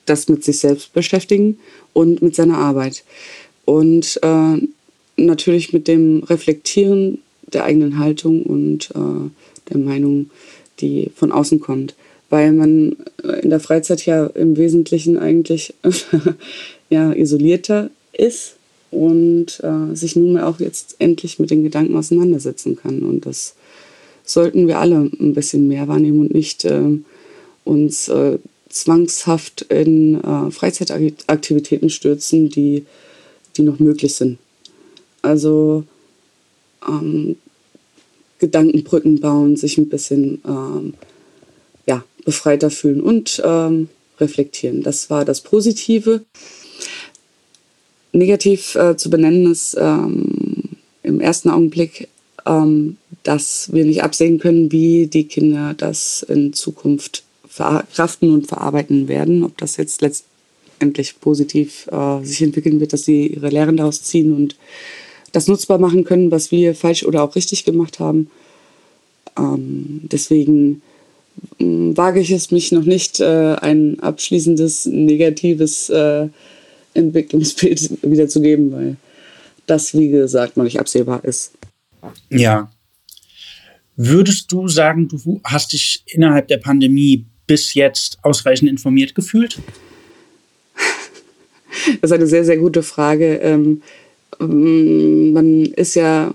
das 0.05 0.27
mit 0.27 0.43
sich 0.43 0.59
selbst 0.59 0.93
beschäftigen 0.93 1.59
und 1.93 2.21
mit 2.21 2.35
seiner 2.35 2.57
Arbeit. 2.57 3.03
Und 3.65 4.19
äh, 4.23 4.57
natürlich 5.15 5.71
mit 5.71 5.87
dem 5.87 6.23
Reflektieren 6.23 7.19
der 7.53 7.63
eigenen 7.63 7.99
Haltung 7.99 8.43
und 8.43 8.89
äh, 8.91 9.29
der 9.69 9.77
Meinung, 9.77 10.31
die 10.79 11.11
von 11.15 11.31
außen 11.31 11.59
kommt. 11.59 11.95
Weil 12.29 12.51
man 12.51 12.95
äh, 13.23 13.41
in 13.41 13.49
der 13.49 13.59
Freizeit 13.59 14.05
ja 14.05 14.25
im 14.25 14.57
Wesentlichen 14.57 15.17
eigentlich 15.17 15.73
ja, 16.89 17.13
isolierter 17.13 17.89
ist 18.11 18.55
und 18.91 19.61
äh, 19.63 19.95
sich 19.95 20.15
nunmehr 20.15 20.47
auch 20.47 20.59
jetzt 20.59 20.95
endlich 20.99 21.39
mit 21.39 21.51
den 21.51 21.63
Gedanken 21.63 21.95
auseinandersetzen 21.95 22.75
kann. 22.75 23.03
Und 23.03 23.25
das 23.25 23.55
sollten 24.23 24.67
wir 24.67 24.79
alle 24.79 25.09
ein 25.19 25.33
bisschen 25.33 25.67
mehr 25.67 25.87
wahrnehmen 25.87 26.21
und 26.21 26.33
nicht 26.33 26.65
äh, 26.65 26.97
uns 27.65 28.07
äh, 28.07 28.39
zwangshaft 28.69 29.63
in 29.63 30.21
äh, 30.23 30.51
Freizeitaktivitäten 30.51 31.89
stürzen, 31.89 32.49
die, 32.49 32.85
die 33.57 33.63
noch 33.63 33.79
möglich 33.79 34.15
sind. 34.15 34.37
Also 35.21 35.83
ähm, 36.87 37.35
Gedankenbrücken 38.39 39.19
bauen, 39.19 39.57
sich 39.57 39.77
ein 39.77 39.89
bisschen 39.89 40.41
ähm, 40.47 40.93
ja, 41.85 42.03
befreiter 42.23 42.69
fühlen 42.69 43.01
und 43.01 43.41
ähm, 43.43 43.89
reflektieren. 44.19 44.81
Das 44.83 45.09
war 45.09 45.25
das 45.25 45.41
Positive. 45.41 46.21
Negativ 48.11 48.75
äh, 48.75 48.97
zu 48.97 49.09
benennen 49.09 49.51
ist 49.51 49.77
ähm, 49.79 50.77
im 51.03 51.21
ersten 51.21 51.49
Augenblick 51.49 52.07
ähm, 52.45 52.97
dass 53.23 53.71
wir 53.71 53.85
nicht 53.85 54.03
absehen 54.03 54.39
können, 54.39 54.71
wie 54.71 55.07
die 55.07 55.25
Kinder 55.25 55.73
das 55.77 56.23
in 56.23 56.53
Zukunft 56.53 57.23
verkraften 57.47 58.33
und 58.33 58.47
verarbeiten 58.47 59.07
werden. 59.07 59.43
Ob 59.43 59.57
das 59.57 59.77
jetzt 59.77 60.01
letztendlich 60.01 61.19
positiv 61.19 61.87
äh, 61.91 62.23
sich 62.23 62.41
entwickeln 62.41 62.79
wird, 62.79 62.93
dass 62.93 63.05
sie 63.05 63.27
ihre 63.27 63.49
Lehren 63.49 63.77
daraus 63.77 64.03
ziehen 64.03 64.33
und 64.33 64.55
das 65.31 65.47
nutzbar 65.47 65.77
machen 65.77 66.05
können, 66.05 66.31
was 66.31 66.51
wir 66.51 66.73
falsch 66.73 67.03
oder 67.03 67.23
auch 67.23 67.35
richtig 67.35 67.65
gemacht 67.65 67.99
haben. 67.99 68.31
Ähm, 69.37 70.01
deswegen 70.11 70.81
wage 71.59 72.19
ich 72.19 72.31
es 72.31 72.51
mich 72.51 72.71
noch 72.71 72.83
nicht, 72.83 73.19
äh, 73.19 73.55
ein 73.61 73.99
abschließendes 73.99 74.87
negatives 74.87 75.89
äh, 75.89 76.27
Entwicklungsbild 76.93 78.01
wiederzugeben, 78.03 78.71
weil 78.71 78.95
das, 79.65 79.93
wie 79.93 80.09
gesagt, 80.09 80.57
noch 80.57 80.63
nicht 80.63 80.79
absehbar 80.79 81.23
ist. 81.23 81.51
Ja. 82.29 82.71
Würdest 83.95 84.51
du 84.51 84.67
sagen, 84.67 85.07
du 85.09 85.41
hast 85.43 85.73
dich 85.73 86.03
innerhalb 86.07 86.47
der 86.47 86.57
Pandemie 86.57 87.25
bis 87.47 87.73
jetzt 87.73 88.17
ausreichend 88.23 88.69
informiert 88.69 89.13
gefühlt? 89.13 89.59
Das 92.01 92.11
ist 92.11 92.15
eine 92.15 92.27
sehr, 92.27 92.45
sehr 92.45 92.57
gute 92.57 92.83
Frage. 92.83 93.35
Ähm, 93.37 93.81
mm, 94.39 95.33
man 95.33 95.65
ist 95.65 95.95
ja 95.95 96.33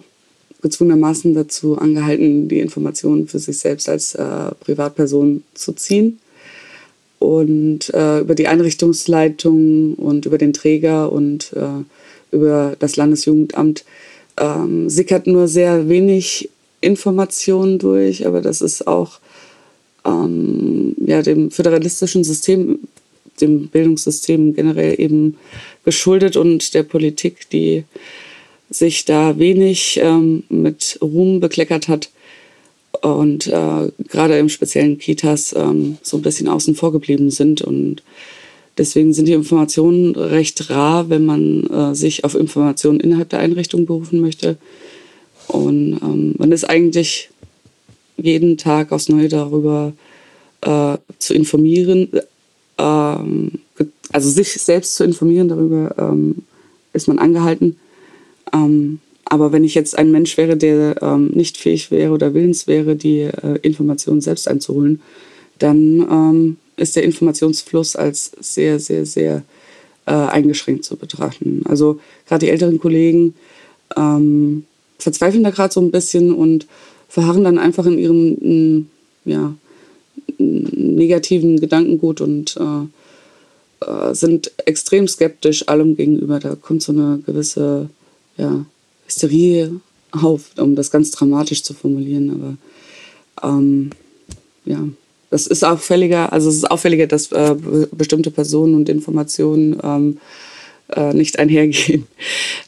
gezwungenermaßen 0.62 1.34
dazu 1.34 1.78
angehalten, 1.78 2.48
die 2.48 2.60
Informationen 2.60 3.28
für 3.28 3.38
sich 3.38 3.58
selbst 3.58 3.88
als 3.88 4.14
äh, 4.14 4.54
Privatperson 4.60 5.42
zu 5.54 5.72
ziehen. 5.72 6.18
Und 7.24 7.92
äh, 7.94 8.20
über 8.20 8.34
die 8.34 8.48
Einrichtungsleitung 8.48 9.94
und 9.94 10.26
über 10.26 10.36
den 10.36 10.52
Träger 10.52 11.10
und 11.10 11.52
äh, 11.54 11.84
über 12.34 12.76
das 12.78 12.96
Landesjugendamt. 12.96 13.84
Ähm, 14.36 14.90
sickert 14.90 15.26
nur 15.26 15.48
sehr 15.48 15.88
wenig 15.88 16.50
Informationen 16.80 17.78
durch, 17.78 18.26
aber 18.26 18.40
das 18.40 18.60
ist 18.60 18.86
auch 18.86 19.20
ähm, 20.04 20.94
ja, 20.98 21.22
dem 21.22 21.50
föderalistischen 21.50 22.24
System, 22.24 22.80
dem 23.40 23.68
Bildungssystem 23.68 24.54
generell 24.54 25.00
eben 25.00 25.36
geschuldet 25.84 26.36
und 26.36 26.74
der 26.74 26.82
Politik, 26.82 27.48
die 27.50 27.84
sich 28.70 29.04
da 29.04 29.38
wenig 29.38 30.00
ähm, 30.02 30.42
mit 30.48 30.98
Ruhm 31.00 31.40
bekleckert 31.40 31.88
hat 31.88 32.10
und 33.02 33.46
äh, 33.46 33.90
gerade 34.08 34.38
im 34.38 34.48
speziellen 34.48 34.98
Kitas 34.98 35.54
ähm, 35.56 35.98
so 36.02 36.16
ein 36.16 36.22
bisschen 36.22 36.48
außen 36.48 36.74
vor 36.74 36.92
geblieben 36.92 37.30
sind 37.30 37.62
und 37.62 38.02
Deswegen 38.76 39.12
sind 39.12 39.28
die 39.28 39.34
Informationen 39.34 40.16
recht 40.16 40.68
rar, 40.70 41.08
wenn 41.08 41.24
man 41.24 41.64
äh, 41.66 41.94
sich 41.94 42.24
auf 42.24 42.34
Informationen 42.34 42.98
innerhalb 42.98 43.28
der 43.28 43.38
Einrichtung 43.38 43.86
berufen 43.86 44.20
möchte. 44.20 44.56
Und 45.46 46.00
ähm, 46.02 46.34
man 46.38 46.50
ist 46.50 46.68
eigentlich 46.68 47.30
jeden 48.16 48.56
Tag 48.56 48.90
aufs 48.90 49.08
Neue 49.08 49.28
darüber 49.28 49.92
äh, 50.62 50.96
zu 51.18 51.34
informieren, 51.34 52.08
ähm, 52.78 53.52
also 54.12 54.30
sich 54.30 54.52
selbst 54.52 54.96
zu 54.96 55.04
informieren 55.04 55.48
darüber, 55.48 55.94
ähm, 55.98 56.36
ist 56.92 57.06
man 57.08 57.18
angehalten. 57.18 57.76
Ähm, 58.52 59.00
aber 59.24 59.52
wenn 59.52 59.64
ich 59.64 59.74
jetzt 59.74 59.96
ein 59.96 60.10
Mensch 60.10 60.36
wäre, 60.36 60.56
der 60.56 61.02
ähm, 61.02 61.28
nicht 61.28 61.56
fähig 61.56 61.90
wäre 61.90 62.12
oder 62.12 62.34
willens 62.34 62.66
wäre, 62.66 62.96
die 62.96 63.20
äh, 63.20 63.58
Informationen 63.62 64.20
selbst 64.20 64.48
einzuholen, 64.48 65.00
dann 65.58 66.06
ähm, 66.10 66.56
ist 66.76 66.96
der 66.96 67.04
Informationsfluss 67.04 67.96
als 67.96 68.32
sehr, 68.40 68.78
sehr, 68.80 69.06
sehr 69.06 69.42
äh, 70.06 70.12
eingeschränkt 70.12 70.84
zu 70.84 70.96
betrachten. 70.96 71.62
Also 71.66 72.00
gerade 72.26 72.46
die 72.46 72.50
älteren 72.50 72.78
Kollegen 72.78 73.34
ähm, 73.96 74.64
verzweifeln 74.98 75.44
da 75.44 75.50
gerade 75.50 75.72
so 75.72 75.80
ein 75.80 75.90
bisschen 75.90 76.32
und 76.32 76.66
verharren 77.08 77.44
dann 77.44 77.58
einfach 77.58 77.86
in 77.86 77.98
ihrem 77.98 78.36
m, 78.40 78.90
ja, 79.24 79.54
negativen 80.38 81.60
Gedankengut 81.60 82.20
und 82.20 82.56
äh, 82.58 83.86
äh, 83.86 84.14
sind 84.14 84.52
extrem 84.66 85.08
skeptisch 85.08 85.68
allem 85.68 85.96
gegenüber. 85.96 86.40
Da 86.40 86.56
kommt 86.56 86.82
so 86.82 86.92
eine 86.92 87.20
gewisse 87.24 87.88
ja, 88.36 88.66
Hysterie 89.06 89.80
auf, 90.12 90.50
um 90.58 90.76
das 90.76 90.90
ganz 90.90 91.10
dramatisch 91.10 91.62
zu 91.62 91.74
formulieren. 91.74 92.58
Aber 93.40 93.48
ähm, 93.48 93.90
ja, 94.64 94.80
das 95.30 95.46
ist 95.46 95.64
auffälliger, 95.64 96.32
also 96.32 96.48
es 96.48 96.56
ist 96.56 96.70
auffälliger, 96.70 97.06
dass 97.06 97.32
äh, 97.32 97.56
bestimmte 97.90 98.30
Personen 98.30 98.74
und 98.74 98.88
Informationen 98.88 99.78
ähm, 99.82 100.18
äh, 100.94 101.12
nicht 101.12 101.38
einhergehen. 101.38 102.06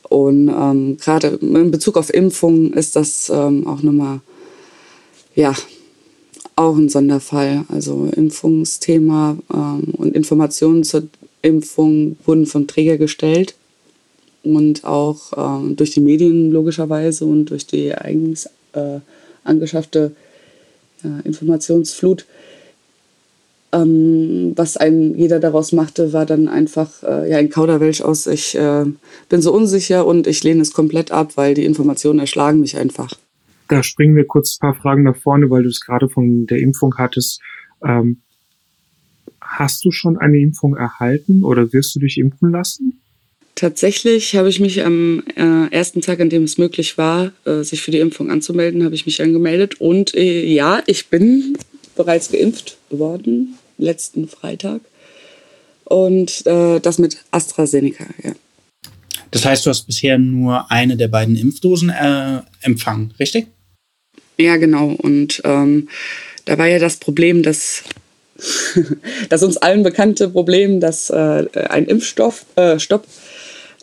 Und 0.08 0.48
ähm, 0.48 0.96
gerade 0.98 1.38
in 1.40 1.70
Bezug 1.70 1.96
auf 1.96 2.12
Impfungen 2.12 2.72
ist 2.72 2.96
das 2.96 3.30
ähm, 3.32 3.66
auch 3.66 3.82
nochmal 3.82 4.20
ja, 5.34 5.54
auch 6.54 6.76
ein 6.76 6.88
Sonderfall. 6.88 7.64
Also 7.68 8.08
Impfungsthema 8.16 9.36
ähm, 9.52 9.94
und 9.96 10.14
Informationen 10.14 10.84
zur 10.84 11.04
Impfung 11.42 12.16
wurden 12.24 12.46
vom 12.46 12.66
Träger 12.66 12.96
gestellt 12.98 13.54
und 14.54 14.84
auch 14.84 15.32
äh, 15.32 15.74
durch 15.74 15.90
die 15.90 16.00
Medien 16.00 16.50
logischerweise 16.50 17.24
und 17.24 17.46
durch 17.46 17.66
die 17.66 17.94
eigens 17.94 18.46
äh, 18.72 19.00
angeschaffte 19.44 20.12
äh, 21.02 21.26
Informationsflut. 21.26 22.26
Ähm, 23.72 24.52
was 24.54 24.76
ein 24.76 25.16
jeder 25.16 25.40
daraus 25.40 25.72
machte, 25.72 26.12
war 26.12 26.24
dann 26.24 26.48
einfach 26.48 27.02
äh, 27.02 27.30
ja, 27.30 27.38
ein 27.38 27.50
Kauderwelsch 27.50 28.00
aus, 28.00 28.26
ich 28.26 28.56
äh, 28.56 28.84
bin 29.28 29.42
so 29.42 29.52
unsicher 29.52 30.06
und 30.06 30.26
ich 30.26 30.44
lehne 30.44 30.62
es 30.62 30.72
komplett 30.72 31.10
ab, 31.10 31.32
weil 31.36 31.54
die 31.54 31.64
Informationen 31.64 32.20
erschlagen 32.20 32.60
mich 32.60 32.76
einfach. 32.76 33.12
Da 33.68 33.82
springen 33.82 34.14
wir 34.14 34.26
kurz 34.26 34.56
ein 34.56 34.60
paar 34.60 34.74
Fragen 34.74 35.02
nach 35.02 35.16
vorne, 35.16 35.50
weil 35.50 35.64
du 35.64 35.68
es 35.68 35.80
gerade 35.80 36.08
von 36.08 36.46
der 36.46 36.58
Impfung 36.58 36.94
hattest. 36.96 37.40
Ähm, 37.84 38.18
hast 39.40 39.84
du 39.84 39.90
schon 39.90 40.16
eine 40.16 40.38
Impfung 40.38 40.76
erhalten 40.76 41.42
oder 41.42 41.72
wirst 41.72 41.94
du 41.96 42.00
dich 42.00 42.18
impfen 42.18 42.52
lassen? 42.52 43.00
Tatsächlich 43.56 44.36
habe 44.36 44.50
ich 44.50 44.60
mich 44.60 44.84
am 44.84 45.24
äh, 45.34 45.72
ersten 45.74 46.02
Tag, 46.02 46.20
an 46.20 46.28
dem 46.28 46.44
es 46.44 46.58
möglich 46.58 46.98
war, 46.98 47.32
äh, 47.46 47.62
sich 47.62 47.80
für 47.80 47.90
die 47.90 48.00
Impfung 48.00 48.30
anzumelden, 48.30 48.84
habe 48.84 48.94
ich 48.94 49.06
mich 49.06 49.22
angemeldet. 49.22 49.80
Und 49.80 50.14
äh, 50.14 50.44
ja, 50.44 50.82
ich 50.86 51.08
bin 51.08 51.56
bereits 51.96 52.30
geimpft 52.30 52.76
worden, 52.90 53.54
letzten 53.78 54.28
Freitag. 54.28 54.82
Und 55.84 56.46
äh, 56.46 56.80
das 56.80 56.98
mit 56.98 57.16
AstraZeneca, 57.30 58.04
ja. 58.22 58.32
Das 59.30 59.46
heißt, 59.46 59.64
du 59.64 59.70
hast 59.70 59.86
bisher 59.86 60.18
nur 60.18 60.70
eine 60.70 60.98
der 60.98 61.08
beiden 61.08 61.34
Impfdosen 61.34 61.88
äh, 61.88 62.42
empfangen, 62.60 63.14
richtig? 63.18 63.46
Ja, 64.36 64.58
genau. 64.58 64.88
Und 64.98 65.40
ähm, 65.44 65.88
da 66.44 66.58
war 66.58 66.66
ja 66.66 66.78
das 66.78 66.98
Problem, 66.98 67.42
dass 67.42 67.84
das 69.30 69.42
uns 69.42 69.56
allen 69.56 69.82
bekannte 69.82 70.28
Problem, 70.28 70.78
dass 70.78 71.08
äh, 71.08 71.46
ein 71.70 71.86
Impfstoff, 71.86 72.44
äh, 72.56 72.78
Stopp, 72.78 73.06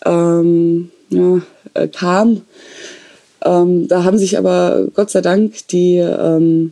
ähm, 0.05 0.91
ja, 1.09 1.41
äh, 1.73 1.87
kam. 1.87 2.41
Ähm, 3.45 3.87
da 3.87 4.03
haben 4.03 4.17
sich 4.17 4.37
aber 4.37 4.87
Gott 4.93 5.09
sei 5.09 5.21
Dank 5.21 5.67
die, 5.69 5.97
ähm, 5.97 6.71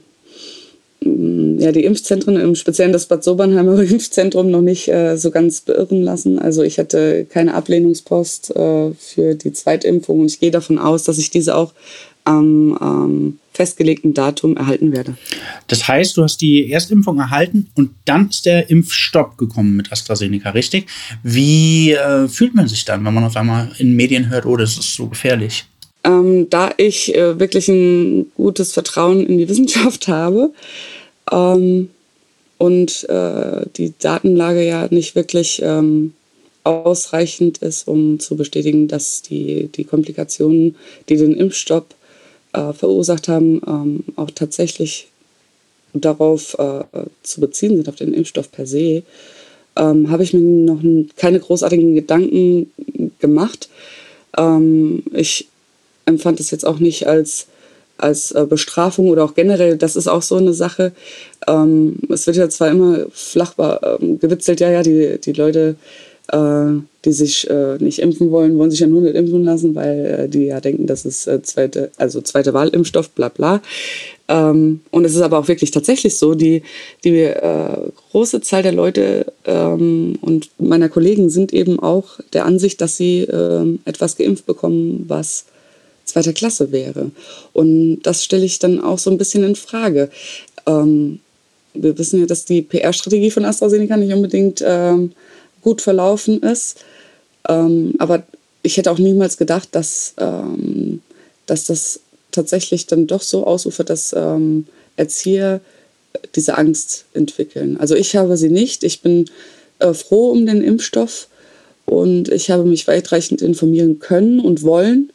ja, 1.04 1.72
die 1.72 1.84
Impfzentren, 1.84 2.36
im 2.38 2.56
Speziellen 2.56 2.94
das 2.94 3.06
Bad 3.06 3.24
Sobernheimer 3.24 3.80
Impfzentrum, 3.82 4.52
noch 4.52 4.62
nicht 4.62 4.88
äh, 4.88 5.18
so 5.18 5.32
ganz 5.32 5.62
beirren 5.62 6.02
lassen. 6.02 6.40
Also 6.40 6.64
ich 6.64 6.80
hatte 6.80 7.26
keine 7.26 7.54
Ablehnungspost 7.54 8.56
äh, 8.56 8.92
für 8.94 9.36
die 9.36 9.54
Zweitimpfung 9.54 10.22
und 10.22 10.26
ich 10.28 10.40
gehe 10.40 10.52
davon 10.52 10.80
aus, 10.80 11.04
dass 11.04 11.18
ich 11.18 11.30
diese 11.30 11.56
auch 11.56 11.74
am 12.24 12.78
ähm, 12.80 13.40
festgelegten 13.54 14.14
Datum 14.14 14.56
erhalten 14.56 14.92
werde. 14.92 15.18
Das 15.68 15.88
heißt, 15.88 16.18
du 16.18 16.24
hast 16.24 16.38
die 16.38 16.72
Erstimpfung 16.72 17.20
erhalten 17.20 17.70
und 17.76 17.92
dann 18.06 18.30
ist 18.30 18.46
der 18.46 18.70
Impfstopp 18.70 19.38
gekommen 19.38 19.76
mit 19.76 19.92
AstraZeneca, 19.92 20.52
richtig? 20.52 20.88
Wie 21.24 21.94
äh, 21.94 22.28
fühlt 22.28 22.54
man 22.54 22.68
sich 22.68 22.86
dann, 22.86 23.04
wenn 23.06 23.14
man 23.14 23.24
auf 23.24 23.36
einmal 23.36 23.72
in 23.80 23.96
Medien 23.96 24.30
hört, 24.30 24.46
oh, 24.46 24.56
das 24.56 24.78
ist 24.78 24.96
so 24.96 25.08
gefährlich? 25.08 25.66
Ähm, 26.04 26.50
da 26.50 26.72
ich 26.78 27.16
äh, 27.16 27.40
wirklich 27.40 27.68
ein 27.68 28.32
gutes 28.36 28.74
Vertrauen 28.74 29.26
in 29.26 29.38
die 29.38 29.48
Wissenschaft 29.48 30.08
habe 30.08 30.52
ähm, 31.32 31.90
und 32.58 33.08
äh, 33.10 33.66
die 33.78 33.94
Datenlage 34.00 34.66
ja 34.66 34.88
nicht 34.90 35.16
wirklich 35.16 35.62
ähm, 35.64 36.14
ausreichend 36.64 37.60
ist, 37.60 37.88
um 37.88 38.20
zu 38.20 38.36
bestätigen, 38.36 38.88
dass 38.88 39.22
die, 39.22 39.68
die 39.68 39.84
Komplikationen, 39.84 40.76
die 41.10 41.18
den 41.18 41.36
Impfstopp 41.36 41.94
äh, 42.54 42.74
verursacht 42.74 43.28
haben, 43.28 43.62
ähm, 43.68 44.04
auch 44.16 44.32
tatsächlich 44.32 45.08
darauf 45.94 46.58
äh, 46.60 46.84
zu 47.24 47.42
beziehen 47.42 47.76
sind, 47.76 47.90
auf 47.90 47.96
den 47.96 48.14
Impfstoff 48.14 48.52
per 48.52 48.66
se, 48.66 49.04
ähm, 49.76 50.10
habe 50.10 50.24
ich 50.24 50.34
mir 50.34 50.42
noch 50.42 50.82
keine 51.16 51.40
großartigen 51.40 51.96
Gedanken 51.96 52.72
gemacht. 53.20 53.70
Ähm, 54.38 55.04
ich 55.14 55.48
empfand 56.06 56.40
es 56.40 56.52
jetzt 56.52 56.66
auch 56.66 56.80
nicht 56.80 57.08
als, 57.08 57.48
als 57.98 58.32
äh, 58.32 58.46
Bestrafung 58.46 59.10
oder 59.10 59.24
auch 59.24 59.36
generell, 59.36 59.78
das 59.78 59.96
ist 59.96 60.08
auch 60.08 60.22
so 60.22 60.38
eine 60.38 60.54
Sache. 60.54 60.92
Ähm, 61.48 61.98
es 62.10 62.28
wird 62.28 62.38
ja 62.38 62.50
zwar 62.50 62.70
immer 62.70 63.06
flach 63.12 63.54
ähm, 63.60 64.20
gewitzelt, 64.20 64.60
ja, 64.60 64.70
ja, 64.72 64.84
die, 64.84 65.20
die 65.20 65.34
Leute 65.34 65.76
äh, 66.32 66.82
die 67.04 67.12
sich 67.12 67.50
äh, 67.50 67.78
nicht 67.80 68.00
impfen 68.00 68.32
wollen, 68.32 68.58
wollen 68.58 68.72
sich 68.72 68.80
ja 68.80 68.88
nur 68.88 69.02
nicht 69.02 69.16
impfen 69.16 69.44
lassen, 69.44 69.76
weil 69.76 70.06
äh, 70.06 70.30
die 70.30 70.46
ja 70.46 70.62
denken, 70.62 70.86
das 70.88 71.06
ist 71.06 71.28
äh, 71.28 71.42
zweite, 71.42 71.92
also 71.98 72.22
zweite 72.22 72.54
Wahlimpfstoff, 72.54 73.10
bla 73.10 73.30
bla. 73.30 73.62
Ähm, 74.28 74.82
und 74.92 75.06
es 75.06 75.16
ist 75.16 75.22
aber 75.22 75.40
auch 75.40 75.48
wirklich 75.48 75.72
tatsächlich 75.72 76.18
so, 76.18 76.36
die, 76.36 76.62
die 77.04 77.24
äh, 77.24 77.92
große 78.12 78.42
Zahl 78.42 78.64
der 78.64 78.72
Leute 78.72 79.26
ähm, 79.46 80.18
und 80.22 80.50
meiner 80.60 80.90
Kollegen 80.90 81.30
sind 81.30 81.54
eben 81.54 81.80
auch 81.80 82.20
der 82.34 82.46
Ansicht, 82.46 82.82
dass 82.82 82.98
sie 82.98 83.22
ähm, 83.24 83.80
etwas 83.86 84.16
geimpft 84.16 84.46
bekommen, 84.46 85.06
was 85.08 85.46
zweiter 86.12 86.34
Klasse 86.34 86.72
wäre. 86.72 87.12
Und 87.54 88.02
das 88.04 88.24
stelle 88.24 88.46
ich 88.46 88.60
dann 88.60 88.82
auch 88.82 89.00
so 89.00 89.10
ein 89.10 89.18
bisschen 89.18 89.44
in 89.44 89.56
Frage. 89.56 90.10
Ähm, 90.66 91.20
wir 91.74 91.98
wissen 91.98 92.20
ja, 92.20 92.26
dass 92.26 92.46
die 92.46 92.62
PR-Strategie 92.62 93.32
von 93.32 93.46
AstraZeneca 93.46 93.98
nicht 93.98 94.14
unbedingt 94.14 94.64
ähm, 94.66 95.14
gut 95.62 95.82
verlaufen 95.82 96.42
ist. 96.42 96.80
Ähm, 97.48 97.96
aber 97.98 98.24
ich 98.64 98.78
hätte 98.78 98.92
auch 98.92 99.00
niemals 99.00 99.38
gedacht, 99.38 99.70
dass, 99.72 100.14
ähm, 100.18 101.02
dass 101.46 101.66
das 101.66 102.02
tatsächlich 102.32 102.88
dann 102.88 103.08
doch 103.08 103.22
so 103.22 103.46
ausufert, 103.46 103.90
dass 103.90 104.14
ähm, 104.14 104.66
Erzieher 104.98 105.62
diese 106.36 106.58
Angst 106.58 107.06
entwickeln. 107.14 107.78
Also 107.78 107.96
ich 107.96 108.16
habe 108.16 108.38
sie 108.38 108.50
nicht. 108.50 108.84
Ich 108.84 109.02
bin 109.02 109.30
äh, 109.80 109.94
froh 109.94 110.32
um 110.32 110.46
den 110.46 110.62
Impfstoff 110.62 111.28
und 111.86 112.30
ich 112.30 112.52
habe 112.52 112.66
mich 112.66 112.88
weitreichend 112.88 113.42
informieren 113.42 114.00
können 114.00 114.40
und 114.40 114.64
wollen. 114.64 115.12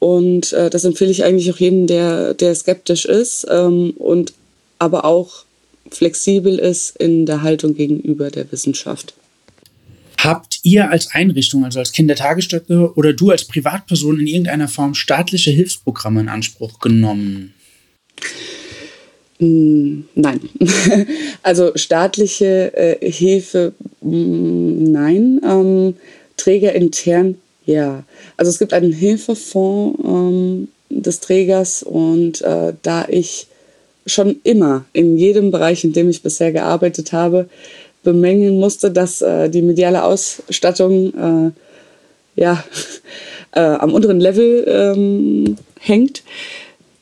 Und 0.00 0.52
äh, 0.54 0.70
das 0.70 0.84
empfehle 0.84 1.10
ich 1.10 1.22
eigentlich 1.24 1.52
auch 1.52 1.58
jedem, 1.58 1.86
der, 1.86 2.34
der 2.34 2.54
skeptisch 2.54 3.04
ist 3.04 3.46
ähm, 3.48 3.92
und 3.98 4.32
aber 4.78 5.04
auch 5.04 5.44
flexibel 5.90 6.58
ist 6.58 6.96
in 6.96 7.26
der 7.26 7.42
Haltung 7.42 7.74
gegenüber 7.74 8.30
der 8.30 8.50
Wissenschaft. 8.50 9.14
Habt 10.18 10.60
ihr 10.62 10.90
als 10.90 11.12
Einrichtung, 11.12 11.64
also 11.64 11.78
als 11.78 11.92
Kindertagesstätte 11.92 12.92
oder 12.94 13.12
du 13.12 13.30
als 13.30 13.44
Privatperson 13.44 14.20
in 14.20 14.26
irgendeiner 14.26 14.68
Form 14.68 14.94
staatliche 14.94 15.50
Hilfsprogramme 15.50 16.20
in 16.20 16.28
Anspruch 16.28 16.78
genommen? 16.78 17.54
Hm, 19.38 20.04
nein. 20.14 20.40
Also 21.42 21.72
staatliche 21.74 22.74
äh, 22.74 23.10
Hilfe, 23.10 23.72
hm, 24.02 24.92
nein. 24.92 25.40
Ähm, 25.44 25.94
Träger 26.36 26.74
intern, 26.74 27.36
ja. 27.70 28.04
Also 28.36 28.50
es 28.50 28.58
gibt 28.58 28.72
einen 28.72 28.92
Hilfefonds 28.92 29.98
ähm, 30.04 30.68
des 30.88 31.20
Trägers 31.20 31.82
und 31.82 32.42
äh, 32.42 32.74
da 32.82 33.06
ich 33.08 33.46
schon 34.06 34.40
immer 34.42 34.84
in 34.92 35.16
jedem 35.16 35.50
Bereich, 35.50 35.84
in 35.84 35.92
dem 35.92 36.08
ich 36.08 36.22
bisher 36.22 36.52
gearbeitet 36.52 37.12
habe, 37.12 37.48
bemängeln 38.02 38.58
musste, 38.58 38.90
dass 38.90 39.22
äh, 39.22 39.48
die 39.48 39.62
mediale 39.62 40.02
Ausstattung 40.04 41.14
äh, 41.14 42.40
ja, 42.40 42.64
äh, 43.52 43.60
am 43.60 43.92
unteren 43.92 44.20
Level 44.20 44.64
ähm, 44.66 45.56
hängt, 45.78 46.22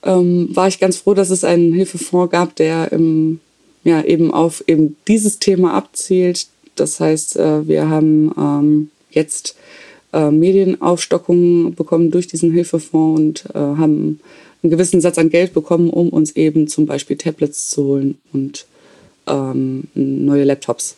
ähm, 0.02 0.50
war 0.52 0.68
ich 0.68 0.80
ganz 0.80 0.98
froh, 0.98 1.14
dass 1.14 1.30
es 1.30 1.44
einen 1.44 1.72
Hilfefonds 1.72 2.30
gab, 2.30 2.56
der 2.56 2.92
im, 2.92 3.40
ja, 3.84 4.02
eben 4.02 4.34
auf 4.34 4.62
eben 4.66 4.96
dieses 5.06 5.38
Thema 5.38 5.74
abzielt. 5.74 6.46
Das 6.74 7.00
heißt, 7.00 7.36
äh, 7.36 7.66
wir 7.66 7.88
haben 7.88 8.32
ähm, 8.36 8.90
jetzt 9.10 9.56
äh, 10.12 10.30
Medienaufstockungen 10.30 11.74
bekommen 11.74 12.10
durch 12.10 12.26
diesen 12.26 12.52
Hilfefonds 12.52 13.44
und 13.44 13.54
äh, 13.54 13.58
haben 13.58 14.20
einen 14.62 14.70
gewissen 14.70 15.00
Satz 15.00 15.18
an 15.18 15.30
Geld 15.30 15.52
bekommen, 15.52 15.90
um 15.90 16.08
uns 16.08 16.32
eben 16.32 16.68
zum 16.68 16.86
Beispiel 16.86 17.16
Tablets 17.16 17.70
zu 17.70 17.84
holen 17.84 18.18
und 18.32 18.66
ähm, 19.26 19.84
neue 19.94 20.44
Laptops. 20.44 20.96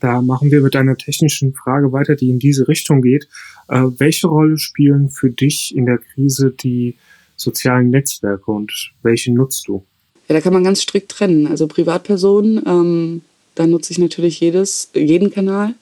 Da 0.00 0.22
machen 0.22 0.50
wir 0.52 0.60
mit 0.60 0.76
einer 0.76 0.96
technischen 0.96 1.54
Frage 1.54 1.92
weiter, 1.92 2.14
die 2.14 2.30
in 2.30 2.38
diese 2.38 2.68
Richtung 2.68 3.02
geht. 3.02 3.28
Äh, 3.68 3.82
welche 3.98 4.28
Rolle 4.28 4.58
spielen 4.58 5.10
für 5.10 5.30
dich 5.30 5.74
in 5.74 5.86
der 5.86 5.98
Krise 5.98 6.52
die 6.52 6.96
sozialen 7.36 7.90
Netzwerke 7.90 8.50
und 8.50 8.92
welche 9.02 9.32
nutzt 9.32 9.66
du? 9.66 9.84
Ja, 10.28 10.34
da 10.34 10.40
kann 10.40 10.52
man 10.52 10.64
ganz 10.64 10.82
strikt 10.82 11.10
trennen. 11.10 11.46
Also 11.46 11.66
Privatpersonen, 11.66 12.62
ähm, 12.66 13.22
da 13.54 13.66
nutze 13.66 13.92
ich 13.92 13.98
natürlich 13.98 14.38
jedes, 14.40 14.90
jeden 14.94 15.30
Kanal. 15.30 15.74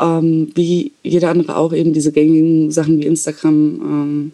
Ähm, 0.00 0.50
wie 0.54 0.92
jeder 1.02 1.30
andere 1.30 1.56
auch 1.56 1.72
eben 1.72 1.92
diese 1.92 2.10
gängigen 2.10 2.72
Sachen 2.72 2.98
wie 2.98 3.06
Instagram 3.06 3.52
ähm, 3.54 4.32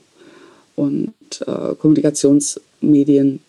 und 0.76 1.12
äh, 1.46 1.74
Kommunikationsmedien 1.74 3.40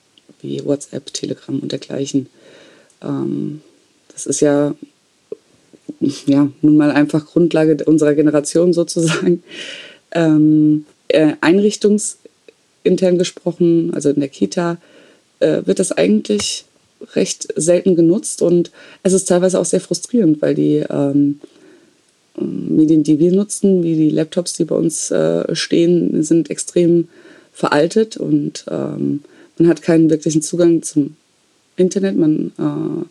wie 0.42 0.66
WhatsApp, 0.66 1.14
Telegram 1.14 1.60
und 1.60 1.72
dergleichen. 1.72 2.28
Ähm, 3.02 3.62
das 4.12 4.26
ist 4.26 4.42
ja, 4.42 4.76
ja 6.26 6.52
nun 6.62 6.78
mal 6.78 6.92
einfach 6.92 7.26
Grundlage 7.26 7.78
unserer 7.86 8.14
Generation 8.14 8.74
sozusagen. 8.74 9.44
Ähm, 10.14 10.86
äh, 11.08 11.36
einrichtungsintern 11.40 13.18
gesprochen, 13.18 13.94
also 13.94 14.10
in 14.10 14.20
der 14.20 14.30
Kita, 14.30 14.78
äh, 15.40 15.62
wird 15.66 15.80
das 15.80 15.94
eigentlich 15.94 16.66
recht 17.16 17.48
selten 17.56 17.96
genutzt 17.96 18.42
und 18.42 18.72
es 19.04 19.14
ist 19.14 19.26
teilweise 19.26 19.60
auch 19.60 19.66
sehr 19.66 19.82
frustrierend, 19.82 20.42
weil 20.42 20.56
die 20.56 20.84
ähm, 20.90 21.40
Medien, 22.40 23.04
die 23.04 23.20
wir 23.20 23.32
nutzen, 23.32 23.84
wie 23.84 23.96
die 23.96 24.10
Laptops, 24.10 24.54
die 24.54 24.66
bei 24.66 24.76
uns 24.76 25.12
äh, 25.12 25.56
stehen, 25.56 26.24
sind 26.24 26.50
extrem 26.50 27.08
veraltet 27.52 28.18
und 28.18 28.66
ähm, 28.70 29.22
man 29.58 29.68
hat 29.68 29.82
keinen 29.82 30.10
wirklichen 30.10 30.42
Zugang 30.42 30.82
zum 30.82 31.16
Internet. 31.76 32.18
Man 32.18 32.52
äh, 32.58 33.06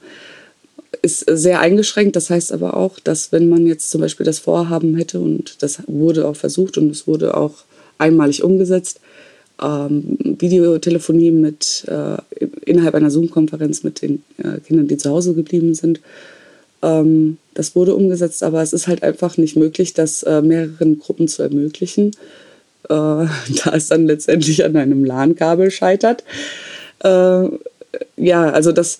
ist 1.02 1.24
sehr 1.28 1.60
eingeschränkt. 1.60 2.16
Das 2.16 2.30
heißt 2.30 2.52
aber 2.52 2.76
auch, 2.76 2.98
dass 2.98 3.32
wenn 3.32 3.48
man 3.48 3.66
jetzt 3.66 3.90
zum 3.90 4.00
Beispiel 4.00 4.26
das 4.26 4.38
Vorhaben 4.38 4.96
hätte 4.96 5.20
und 5.20 5.62
das 5.62 5.80
wurde 5.86 6.26
auch 6.26 6.36
versucht 6.36 6.78
und 6.78 6.90
es 6.90 7.06
wurde 7.06 7.36
auch 7.36 7.54
einmalig 7.98 8.42
umgesetzt, 8.42 9.00
ähm, 9.62 10.18
Videotelefonie 10.38 11.30
mit 11.30 11.84
äh, 11.88 12.16
innerhalb 12.64 12.94
einer 12.94 13.10
Zoom-Konferenz 13.10 13.82
mit 13.82 14.02
den 14.02 14.22
äh, 14.38 14.58
Kindern, 14.60 14.88
die 14.88 14.96
zu 14.96 15.10
Hause 15.10 15.34
geblieben 15.34 15.74
sind. 15.74 16.00
Ähm, 16.82 17.38
das 17.54 17.74
wurde 17.76 17.94
umgesetzt, 17.94 18.42
aber 18.42 18.62
es 18.62 18.72
ist 18.72 18.86
halt 18.86 19.02
einfach 19.02 19.36
nicht 19.36 19.56
möglich, 19.56 19.94
das 19.94 20.22
äh, 20.22 20.42
mehreren 20.42 20.98
Gruppen 20.98 21.28
zu 21.28 21.42
ermöglichen, 21.42 22.12
äh, 22.88 22.94
da 22.94 23.72
es 23.74 23.88
dann 23.88 24.06
letztendlich 24.06 24.64
an 24.64 24.76
einem 24.76 25.04
LAN-Kabel 25.04 25.70
scheitert. 25.70 26.24
Äh, 27.02 27.48
ja, 28.16 28.50
also 28.50 28.72
das, 28.72 28.98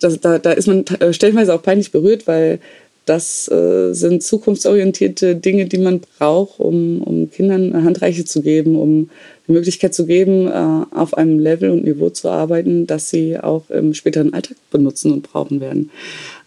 das, 0.00 0.20
da, 0.20 0.38
da 0.38 0.52
ist 0.52 0.66
man 0.66 0.84
äh, 1.00 1.12
stellenweise 1.12 1.54
auch 1.54 1.62
peinlich 1.62 1.92
berührt, 1.92 2.26
weil 2.26 2.58
das 3.06 3.50
äh, 3.50 3.92
sind 3.92 4.22
zukunftsorientierte 4.22 5.34
Dinge, 5.34 5.66
die 5.66 5.78
man 5.78 6.00
braucht, 6.00 6.60
um, 6.60 7.02
um 7.02 7.30
Kindern 7.30 7.84
Handreiche 7.84 8.24
zu 8.24 8.40
geben, 8.40 8.76
um 8.76 9.10
die 9.48 9.52
Möglichkeit 9.52 9.94
zu 9.94 10.06
geben, 10.06 10.46
äh, 10.46 10.96
auf 10.96 11.14
einem 11.14 11.38
Level 11.38 11.70
und 11.70 11.84
Niveau 11.84 12.10
zu 12.10 12.28
arbeiten, 12.28 12.86
das 12.86 13.10
sie 13.10 13.38
auch 13.38 13.68
im 13.70 13.94
späteren 13.94 14.32
Alltag 14.32 14.56
benutzen 14.70 15.12
und 15.12 15.22
brauchen 15.22 15.60
werden. 15.60 15.90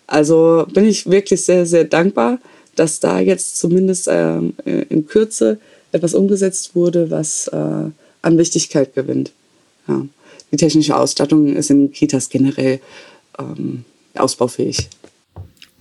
Also 0.08 0.66
bin 0.74 0.86
ich 0.86 1.10
wirklich 1.10 1.44
sehr, 1.44 1.66
sehr 1.66 1.86
dankbar, 1.86 2.40
dass 2.76 3.00
da 3.00 3.20
jetzt 3.20 3.58
zumindest 3.58 4.08
äh, 4.08 4.38
in 4.66 5.08
Kürze 5.08 5.60
etwas 5.92 6.14
umgesetzt 6.14 6.76
wurde, 6.76 7.10
was 7.12 7.48
äh, 7.48 7.58
an 8.22 8.38
Wichtigkeit 8.38 8.96
gewinnt. 8.96 9.32
Ja. 9.88 10.06
Die 10.52 10.58
technische 10.58 10.96
Ausstattung 10.96 11.56
ist 11.56 11.70
in 11.70 11.92
Kitas 11.92 12.30
generell 12.30 12.80
ähm, 13.40 13.86
ausbaufähig. 14.16 14.90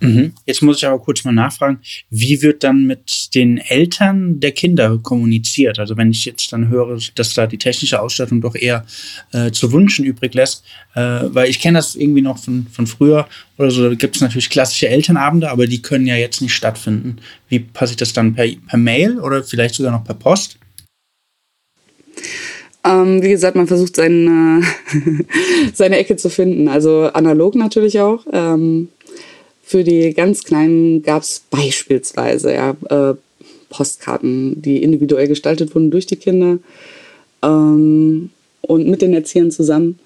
Mhm. 0.02 0.32
Jetzt 0.46 0.62
muss 0.62 0.78
ich 0.78 0.86
aber 0.86 0.98
kurz 0.98 1.22
mal 1.22 1.30
nachfragen, 1.30 1.78
wie 2.10 2.42
wird 2.42 2.64
dann 2.64 2.86
mit 2.86 3.32
den 3.36 3.58
Eltern 3.58 4.40
der 4.40 4.50
Kinder 4.50 4.98
kommuniziert? 4.98 5.78
Also 5.78 5.96
wenn 5.96 6.10
ich 6.10 6.24
jetzt 6.24 6.52
dann 6.52 6.68
höre, 6.68 6.98
dass 7.14 7.34
da 7.34 7.46
die 7.46 7.56
technische 7.56 8.02
Ausstattung 8.02 8.40
doch 8.40 8.56
eher 8.56 8.84
äh, 9.32 9.52
zu 9.52 9.70
wünschen 9.70 10.04
übrig 10.04 10.34
lässt, 10.34 10.64
äh, 10.96 11.00
weil 11.00 11.48
ich 11.48 11.60
kenne 11.60 11.78
das 11.78 11.94
irgendwie 11.94 12.20
noch 12.20 12.38
von, 12.38 12.66
von 12.72 12.88
früher 12.88 13.28
oder 13.58 13.70
so, 13.70 13.90
da 13.90 13.94
gibt 13.94 14.16
es 14.16 14.22
natürlich 14.22 14.50
klassische 14.50 14.88
Elternabende, 14.88 15.50
aber 15.50 15.68
die 15.68 15.80
können 15.80 16.08
ja 16.08 16.16
jetzt 16.16 16.42
nicht 16.42 16.54
stattfinden. 16.54 17.18
Wie 17.48 17.60
passiert 17.60 18.00
das 18.00 18.12
dann 18.12 18.34
per, 18.34 18.48
per 18.66 18.78
Mail 18.78 19.20
oder 19.20 19.44
vielleicht 19.44 19.76
sogar 19.76 19.92
noch 19.92 20.02
per 20.02 20.14
Post? 20.14 20.58
Ähm, 22.84 23.22
wie 23.22 23.28
gesagt, 23.28 23.54
man 23.54 23.68
versucht 23.68 23.94
seine, 23.94 24.62
seine 25.74 25.98
Ecke 25.98 26.16
zu 26.16 26.28
finden. 26.28 26.66
Also 26.66 27.10
analog 27.12 27.54
natürlich 27.54 28.00
auch. 28.00 28.26
Ähm, 28.32 28.88
für 29.72 29.82
die 29.84 30.12
ganz 30.12 30.44
Kleinen 30.44 31.02
gab 31.02 31.22
es 31.22 31.44
beispielsweise 31.50 32.52
ja, 32.52 32.76
äh, 32.90 33.14
Postkarten, 33.70 34.60
die 34.60 34.82
individuell 34.82 35.28
gestaltet 35.28 35.74
wurden 35.74 35.90
durch 35.90 36.04
die 36.04 36.16
Kinder 36.16 36.58
ähm, 37.42 38.28
und 38.60 38.86
mit 38.86 39.00
den 39.00 39.14
Erziehern 39.14 39.50
zusammen. 39.50 39.98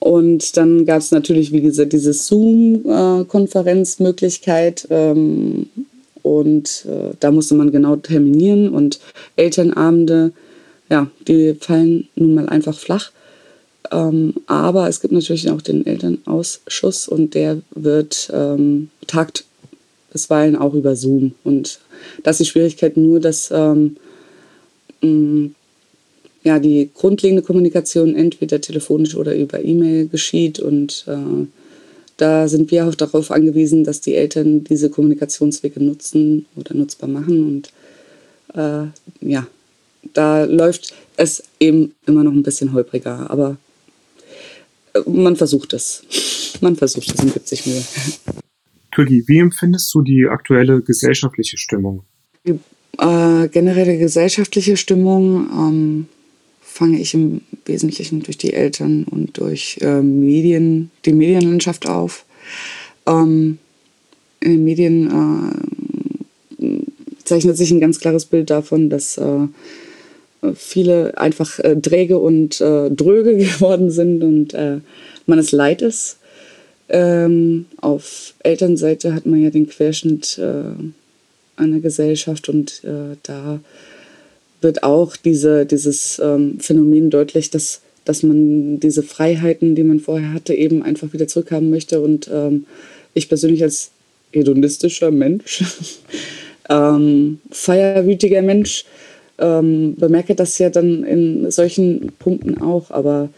Und 0.00 0.56
dann 0.56 0.86
gab 0.86 0.98
es 0.98 1.12
natürlich, 1.12 1.52
wie 1.52 1.60
gesagt, 1.60 1.92
diese 1.92 2.12
Zoom-Konferenzmöglichkeit. 2.12 4.88
Ähm, 4.90 5.68
und 6.22 6.84
äh, 6.88 7.14
da 7.20 7.30
musste 7.30 7.54
man 7.54 7.70
genau 7.70 7.94
terminieren. 7.94 8.70
Und 8.70 8.98
Elternabende, 9.36 10.32
ja, 10.90 11.08
die 11.28 11.54
fallen 11.54 12.08
nun 12.16 12.34
mal 12.34 12.48
einfach 12.48 12.76
flach. 12.76 13.12
Ähm, 13.90 14.34
aber 14.46 14.88
es 14.88 15.00
gibt 15.00 15.12
natürlich 15.12 15.50
auch 15.50 15.62
den 15.62 15.86
Elternausschuss 15.86 17.08
und 17.08 17.34
der 17.34 17.60
wird 17.74 18.30
ähm, 18.32 18.90
tagt 19.06 19.44
bisweilen 20.12 20.56
auch 20.56 20.74
über 20.74 20.96
Zoom. 20.96 21.34
Und 21.44 21.80
das 22.22 22.40
ist 22.40 22.46
die 22.46 22.50
Schwierigkeit 22.50 22.96
nur, 22.96 23.20
dass 23.20 23.50
ähm, 23.52 23.96
mh, 25.02 25.50
ja, 26.44 26.58
die 26.58 26.90
grundlegende 26.94 27.42
Kommunikation 27.42 28.14
entweder 28.14 28.60
telefonisch 28.60 29.14
oder 29.14 29.34
über 29.34 29.62
E-Mail 29.62 30.08
geschieht. 30.08 30.58
Und 30.60 31.04
äh, 31.06 31.46
da 32.16 32.48
sind 32.48 32.70
wir 32.70 32.86
auch 32.86 32.94
darauf 32.94 33.30
angewiesen, 33.30 33.84
dass 33.84 34.00
die 34.00 34.14
Eltern 34.14 34.64
diese 34.64 34.90
Kommunikationswege 34.90 35.82
nutzen 35.82 36.46
oder 36.56 36.74
nutzbar 36.74 37.08
machen. 37.08 37.44
Und 37.44 38.58
äh, 38.58 38.88
ja, 39.20 39.46
da 40.14 40.44
läuft 40.44 40.94
es 41.16 41.42
eben 41.60 41.94
immer 42.06 42.24
noch 42.24 42.32
ein 42.32 42.42
bisschen 42.42 42.72
holpriger. 42.72 43.30
Aber 43.30 43.56
man 45.06 45.36
versucht 45.36 45.72
es. 45.72 46.02
Man 46.60 46.76
versucht 46.76 47.12
es 47.14 47.20
und 47.20 47.32
gibt 47.32 47.48
sich 47.48 47.66
Mühe. 47.66 47.82
Tuli, 48.92 49.24
wie 49.26 49.38
empfindest 49.38 49.92
du 49.94 50.02
die 50.02 50.26
aktuelle 50.28 50.82
gesellschaftliche 50.82 51.56
Stimmung? 51.56 52.04
Die 52.46 52.58
äh, 52.98 53.48
generelle 53.48 53.98
gesellschaftliche 53.98 54.76
Stimmung 54.76 55.48
ähm, 55.52 56.06
fange 56.60 57.00
ich 57.00 57.14
im 57.14 57.42
Wesentlichen 57.64 58.22
durch 58.22 58.38
die 58.38 58.52
Eltern 58.52 59.04
und 59.04 59.38
durch 59.38 59.78
äh, 59.80 60.00
Medien, 60.00 60.90
die 61.04 61.12
Medienlandschaft 61.12 61.88
auf. 61.88 62.24
Ähm, 63.06 63.58
in 64.40 64.52
den 64.52 64.64
Medien 64.64 65.52
äh, 66.58 66.80
zeichnet 67.24 67.56
sich 67.56 67.70
ein 67.70 67.80
ganz 67.80 68.00
klares 68.00 68.24
Bild 68.24 68.50
davon, 68.50 68.90
dass 68.90 69.18
äh, 69.18 69.46
viele 70.54 71.18
einfach 71.18 71.58
äh, 71.58 71.76
träge 71.76 72.18
und 72.18 72.60
äh, 72.60 72.90
dröge 72.90 73.36
geworden 73.38 73.90
sind 73.90 74.22
und 74.22 74.54
äh, 74.54 74.78
man 75.26 75.38
es 75.38 75.52
leid 75.52 75.82
ist. 75.82 76.18
Ähm, 76.88 77.66
auf 77.80 78.34
Elternseite 78.38 79.14
hat 79.14 79.26
man 79.26 79.42
ja 79.42 79.50
den 79.50 79.68
Querschnitt 79.68 80.38
äh, 80.38 80.72
einer 81.56 81.80
Gesellschaft 81.80 82.48
und 82.48 82.82
äh, 82.84 83.16
da 83.22 83.60
wird 84.60 84.82
auch 84.82 85.16
diese, 85.16 85.66
dieses 85.66 86.20
ähm, 86.22 86.58
Phänomen 86.60 87.10
deutlich, 87.10 87.50
dass, 87.50 87.80
dass 88.04 88.22
man 88.22 88.80
diese 88.80 89.02
Freiheiten, 89.02 89.74
die 89.74 89.84
man 89.84 90.00
vorher 90.00 90.32
hatte, 90.32 90.54
eben 90.54 90.82
einfach 90.82 91.12
wieder 91.12 91.28
zurückhaben 91.28 91.70
möchte. 91.70 92.00
Und 92.00 92.28
ähm, 92.32 92.66
ich 93.14 93.28
persönlich 93.28 93.62
als 93.62 93.90
hedonistischer 94.32 95.10
Mensch, 95.10 95.62
ähm, 96.70 97.40
feierwütiger 97.50 98.42
Mensch, 98.42 98.84
ähm, 99.38 99.94
bemerke 99.96 100.34
das 100.34 100.58
ja 100.58 100.70
dann 100.70 101.04
in 101.04 101.50
solchen 101.50 102.12
Punkten 102.18 102.60
auch, 102.60 102.90
aber 102.90 103.28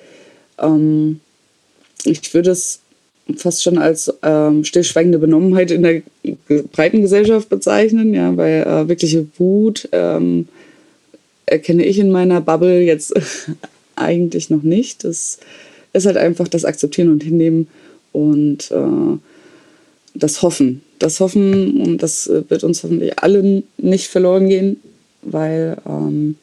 ähm, 0.58 1.20
ich 2.04 2.32
würde 2.34 2.50
es 2.50 2.80
fast 3.36 3.62
schon 3.62 3.78
als 3.78 4.12
ähm, 4.22 4.64
stillschweigende 4.64 5.18
Benommenheit 5.18 5.70
in 5.70 5.82
der 5.82 6.02
breiten 6.72 7.02
Gesellschaft 7.02 7.48
bezeichnen, 7.48 8.14
ja, 8.14 8.36
weil 8.36 8.62
äh, 8.62 8.88
wirkliche 8.88 9.26
Wut 9.38 9.88
ähm, 9.92 10.48
erkenne 11.46 11.84
ich 11.84 11.98
in 11.98 12.10
meiner 12.10 12.40
Bubble 12.40 12.80
jetzt 12.80 13.14
eigentlich 13.96 14.50
noch 14.50 14.62
nicht. 14.62 15.04
Das 15.04 15.38
ist 15.92 16.06
halt 16.06 16.16
einfach 16.16 16.48
das 16.48 16.64
Akzeptieren 16.64 17.10
und 17.10 17.22
Hinnehmen 17.22 17.68
und 18.12 18.70
äh, 18.70 19.18
das 20.14 20.42
Hoffen. 20.42 20.82
Das 20.98 21.20
Hoffen, 21.20 21.80
und 21.80 22.02
das 22.02 22.28
wird 22.28 22.62
uns 22.62 22.82
hoffentlich 22.82 23.18
allen 23.18 23.62
nicht 23.78 24.08
verloren 24.08 24.48
gehen, 24.48 24.80
weil 25.22 25.76
ähm, 25.86 26.36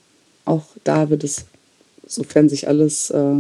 auch 0.45 0.65
da 0.83 1.09
wird 1.09 1.23
es, 1.23 1.45
sofern 2.05 2.49
sich 2.49 2.67
alles 2.67 3.09
äh, 3.09 3.35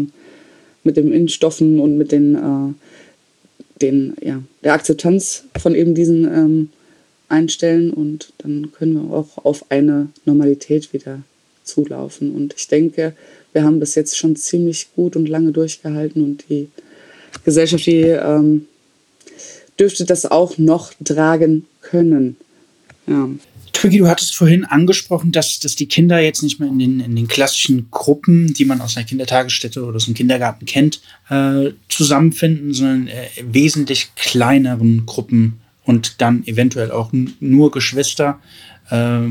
mit 0.83 0.97
den 0.97 1.11
Impfstoffen 1.11 1.79
und 1.79 1.97
mit 1.97 2.11
den, 2.11 2.35
äh, 2.35 3.79
den, 3.81 4.15
ja, 4.21 4.41
der 4.63 4.73
Akzeptanz 4.73 5.43
von 5.59 5.75
eben 5.75 5.95
diesen 5.95 6.25
ähm, 6.25 6.69
einstellen 7.29 7.91
und 7.91 8.33
dann 8.39 8.71
können 8.71 8.93
wir 8.93 9.15
auch 9.15 9.43
auf 9.43 9.69
eine 9.69 10.09
Normalität 10.25 10.93
wieder 10.93 11.21
zulaufen. 11.63 12.33
Und 12.33 12.53
ich 12.57 12.67
denke, 12.67 13.13
wir 13.53 13.63
haben 13.63 13.79
bis 13.79 13.95
jetzt 13.95 14.17
schon 14.17 14.35
ziemlich 14.35 14.87
gut 14.95 15.15
und 15.15 15.27
lange 15.27 15.51
durchgehalten 15.51 16.23
und 16.23 16.45
die 16.49 16.69
Gesellschaft, 17.43 17.85
die 17.85 18.01
ähm, 18.01 18.67
dürfte 19.79 20.05
das 20.05 20.25
auch 20.25 20.57
noch 20.57 20.93
tragen 21.03 21.65
können. 21.81 22.37
Ja. 23.07 23.29
Twiggy, 23.73 23.99
du 23.99 24.07
hattest 24.07 24.35
vorhin 24.35 24.65
angesprochen, 24.65 25.31
dass, 25.31 25.59
dass 25.59 25.75
die 25.75 25.87
Kinder 25.87 26.19
jetzt 26.19 26.41
nicht 26.43 26.59
mehr 26.59 26.69
in 26.69 26.79
den, 26.79 26.99
in 26.99 27.15
den 27.15 27.27
klassischen 27.27 27.89
Gruppen, 27.91 28.53
die 28.53 28.65
man 28.65 28.81
aus 28.81 28.97
einer 28.97 29.05
Kindertagesstätte 29.05 29.83
oder 29.83 29.97
aus 29.97 30.05
dem 30.05 30.13
Kindergarten 30.13 30.65
kennt, 30.65 31.01
äh, 31.29 31.71
zusammenfinden, 31.89 32.73
sondern 32.73 33.07
äh, 33.07 33.27
wesentlich 33.41 34.09
kleineren 34.15 35.05
Gruppen 35.05 35.59
und 35.85 36.21
dann 36.21 36.45
eventuell 36.45 36.91
auch 36.91 37.11
nur 37.39 37.71
Geschwister 37.71 38.39
äh, 38.89 39.29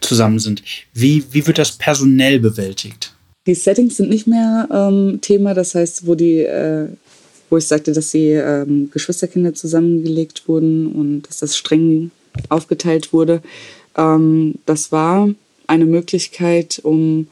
zusammen 0.00 0.38
sind. 0.38 0.62
Wie, 0.92 1.24
wie 1.30 1.46
wird 1.46 1.58
das 1.58 1.72
personell 1.72 2.40
bewältigt? 2.40 3.14
Die 3.46 3.54
Settings 3.54 3.96
sind 3.96 4.08
nicht 4.08 4.26
mehr 4.26 4.68
ähm, 4.70 5.20
Thema, 5.20 5.54
das 5.54 5.74
heißt, 5.74 6.06
wo 6.06 6.14
die, 6.14 6.40
äh, 6.40 6.88
wo 7.50 7.58
ich 7.58 7.66
sagte, 7.66 7.92
dass 7.92 8.10
die 8.10 8.30
ähm, 8.30 8.90
Geschwisterkinder 8.90 9.54
zusammengelegt 9.54 10.48
wurden 10.48 10.86
und 10.86 11.22
dass 11.22 11.38
das 11.38 11.56
streng 11.56 12.10
aufgeteilt 12.48 13.12
wurde. 13.12 13.42
Ähm, 13.96 14.54
das 14.66 14.92
war 14.92 15.28
eine 15.66 15.86
Möglichkeit, 15.86 16.80
um 16.82 17.28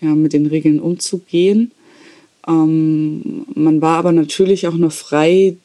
ja, 0.00 0.14
mit 0.14 0.32
den 0.32 0.46
Regeln 0.46 0.80
umzugehen. 0.80 1.72
Ähm, 2.46 3.46
man 3.54 3.80
war 3.80 3.98
aber 3.98 4.12
natürlich 4.12 4.66
auch 4.66 4.74
noch 4.74 4.92
frei 4.92 5.56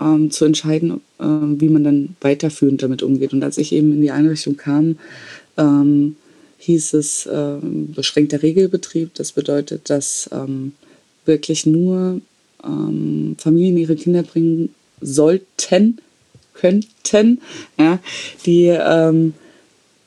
ähm, 0.00 0.30
zu 0.30 0.44
entscheiden, 0.44 1.00
äh, 1.18 1.24
wie 1.24 1.68
man 1.68 1.84
dann 1.84 2.16
weiterführend 2.20 2.82
damit 2.82 3.02
umgeht. 3.02 3.32
Und 3.32 3.42
als 3.42 3.58
ich 3.58 3.72
eben 3.72 3.92
in 3.92 4.00
die 4.00 4.10
Einrichtung 4.10 4.56
kam, 4.56 4.98
ähm, 5.56 6.16
hieß 6.58 6.94
es 6.94 7.26
äh, 7.26 7.56
beschränkter 7.62 8.42
Regelbetrieb. 8.42 9.14
Das 9.14 9.32
bedeutet, 9.32 9.88
dass 9.88 10.28
ähm, 10.32 10.72
wirklich 11.24 11.66
nur 11.66 12.20
ähm, 12.64 13.36
Familien 13.38 13.76
ihre 13.78 13.96
Kinder 13.96 14.22
bringen 14.22 14.74
sollten, 15.00 15.98
könnten, 16.60 17.40
ja, 17.78 17.98
die 18.44 18.66
ähm, 18.66 19.34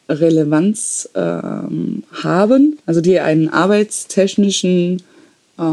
Relevanz 0.09 1.09
ähm, 1.15 2.03
haben, 2.11 2.77
also 2.85 3.01
die 3.01 3.19
einen 3.19 3.49
arbeitstechnischen, 3.49 5.01
äh, 5.57 5.63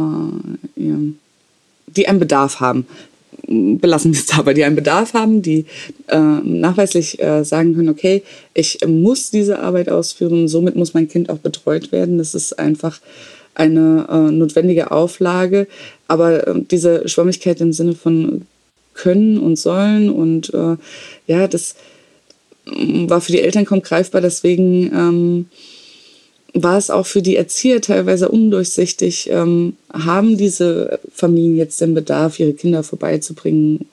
die 1.86 2.08
einen 2.08 2.20
Bedarf 2.20 2.60
haben. 2.60 2.86
Belassen 3.46 4.12
wir 4.12 4.20
es 4.20 4.26
dabei, 4.26 4.54
die 4.54 4.64
einen 4.64 4.76
Bedarf 4.76 5.14
haben, 5.14 5.42
die 5.42 5.66
äh, 6.08 6.18
nachweislich 6.18 7.20
äh, 7.20 7.44
sagen 7.44 7.74
können, 7.74 7.88
okay, 7.88 8.22
ich 8.54 8.78
muss 8.86 9.30
diese 9.30 9.58
Arbeit 9.58 9.88
ausführen, 9.88 10.46
somit 10.46 10.76
muss 10.76 10.94
mein 10.94 11.08
Kind 11.08 11.30
auch 11.30 11.38
betreut 11.38 11.90
werden. 11.90 12.18
Das 12.18 12.34
ist 12.34 12.58
einfach 12.58 13.00
eine 13.54 14.06
äh, 14.08 14.30
notwendige 14.30 14.92
Auflage. 14.92 15.66
Aber 16.06 16.46
äh, 16.46 16.62
diese 16.70 17.08
Schwammigkeit 17.08 17.60
im 17.60 17.72
Sinne 17.72 17.94
von 17.94 18.46
können 19.00 19.38
und 19.38 19.56
sollen 19.56 20.10
und 20.10 20.52
äh, 20.52 20.76
ja, 21.26 21.48
das 21.48 21.74
war 22.66 23.20
für 23.20 23.32
die 23.32 23.40
Eltern 23.40 23.64
kaum 23.64 23.82
greifbar. 23.82 24.20
Deswegen 24.20 24.92
ähm, 24.94 25.46
war 26.54 26.78
es 26.78 26.90
auch 26.90 27.06
für 27.06 27.22
die 27.22 27.36
Erzieher 27.36 27.80
teilweise 27.80 28.28
undurchsichtig. 28.28 29.28
Ähm, 29.30 29.74
haben 29.92 30.36
diese 30.36 31.00
Familien 31.12 31.56
jetzt 31.56 31.80
den 31.80 31.94
Bedarf, 31.94 32.38
ihre 32.40 32.52
Kinder 32.52 32.82
vorbeizubringen? 32.82 33.88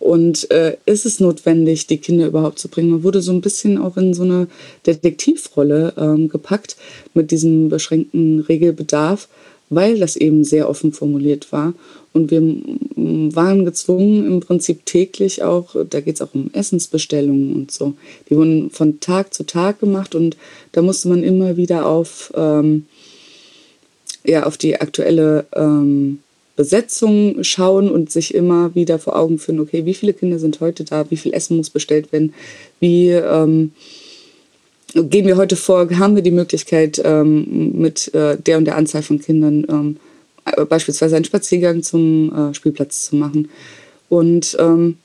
Und 0.00 0.48
äh, 0.52 0.76
ist 0.86 1.06
es 1.06 1.18
notwendig, 1.18 1.88
die 1.88 1.98
Kinder 1.98 2.26
überhaupt 2.26 2.60
zu 2.60 2.68
bringen? 2.68 2.90
Man 2.90 3.02
wurde 3.02 3.20
so 3.20 3.32
ein 3.32 3.40
bisschen 3.40 3.78
auch 3.78 3.96
in 3.96 4.14
so 4.14 4.22
eine 4.22 4.46
Detektivrolle 4.86 5.92
ähm, 5.96 6.28
gepackt 6.28 6.76
mit 7.14 7.32
diesem 7.32 7.68
beschränkten 7.68 8.40
Regelbedarf 8.40 9.28
weil 9.70 9.98
das 9.98 10.16
eben 10.16 10.44
sehr 10.44 10.68
offen 10.68 10.92
formuliert 10.92 11.52
war. 11.52 11.74
Und 12.12 12.30
wir 12.30 12.40
waren 13.34 13.64
gezwungen, 13.64 14.26
im 14.26 14.40
Prinzip 14.40 14.86
täglich 14.86 15.42
auch, 15.42 15.76
da 15.88 16.00
geht 16.00 16.16
es 16.16 16.22
auch 16.22 16.34
um 16.34 16.50
Essensbestellungen 16.52 17.54
und 17.54 17.70
so, 17.70 17.94
die 18.28 18.36
wurden 18.36 18.70
von 18.70 19.00
Tag 19.00 19.34
zu 19.34 19.44
Tag 19.44 19.80
gemacht 19.80 20.14
und 20.14 20.36
da 20.72 20.82
musste 20.82 21.08
man 21.08 21.22
immer 21.22 21.56
wieder 21.56 21.86
auf, 21.86 22.32
ähm, 22.34 22.86
ja, 24.24 24.44
auf 24.44 24.56
die 24.56 24.80
aktuelle 24.80 25.46
ähm, 25.54 26.20
Besetzung 26.56 27.44
schauen 27.44 27.88
und 27.88 28.10
sich 28.10 28.34
immer 28.34 28.74
wieder 28.74 28.98
vor 28.98 29.16
Augen 29.16 29.38
führen, 29.38 29.60
okay, 29.60 29.84
wie 29.84 29.94
viele 29.94 30.12
Kinder 30.12 30.38
sind 30.38 30.60
heute 30.60 30.82
da, 30.84 31.08
wie 31.10 31.16
viel 31.16 31.32
Essen 31.32 31.56
muss 31.56 31.70
bestellt 31.70 32.12
werden, 32.12 32.34
wie... 32.80 33.10
Ähm, 33.10 33.72
gehen 34.94 35.26
wir 35.26 35.36
heute 35.36 35.56
vor, 35.56 35.88
haben 35.98 36.14
wir 36.14 36.22
die 36.22 36.30
Möglichkeit, 36.30 37.00
ähm, 37.04 37.72
mit 37.72 38.12
äh, 38.14 38.36
der 38.36 38.58
und 38.58 38.64
der 38.64 38.76
Anzahl 38.76 39.02
von 39.02 39.20
Kindern 39.20 39.66
ähm, 39.68 39.96
äh, 40.44 40.64
beispielsweise 40.64 41.16
einen 41.16 41.24
Spaziergang 41.24 41.82
zum 41.82 42.32
äh, 42.32 42.54
Spielplatz 42.54 43.06
zu 43.06 43.16
machen. 43.16 43.50
Und 44.08 44.56
ähm, 44.58 44.96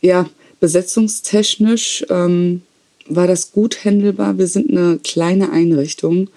ja, 0.00 0.28
besetzungstechnisch 0.60 2.04
ähm, 2.10 2.62
war 3.06 3.26
das 3.26 3.52
gut 3.52 3.84
handelbar. 3.84 4.38
Wir 4.38 4.46
sind 4.46 4.70
eine 4.70 4.98
kleine 5.02 5.50
Einrichtung. 5.50 6.28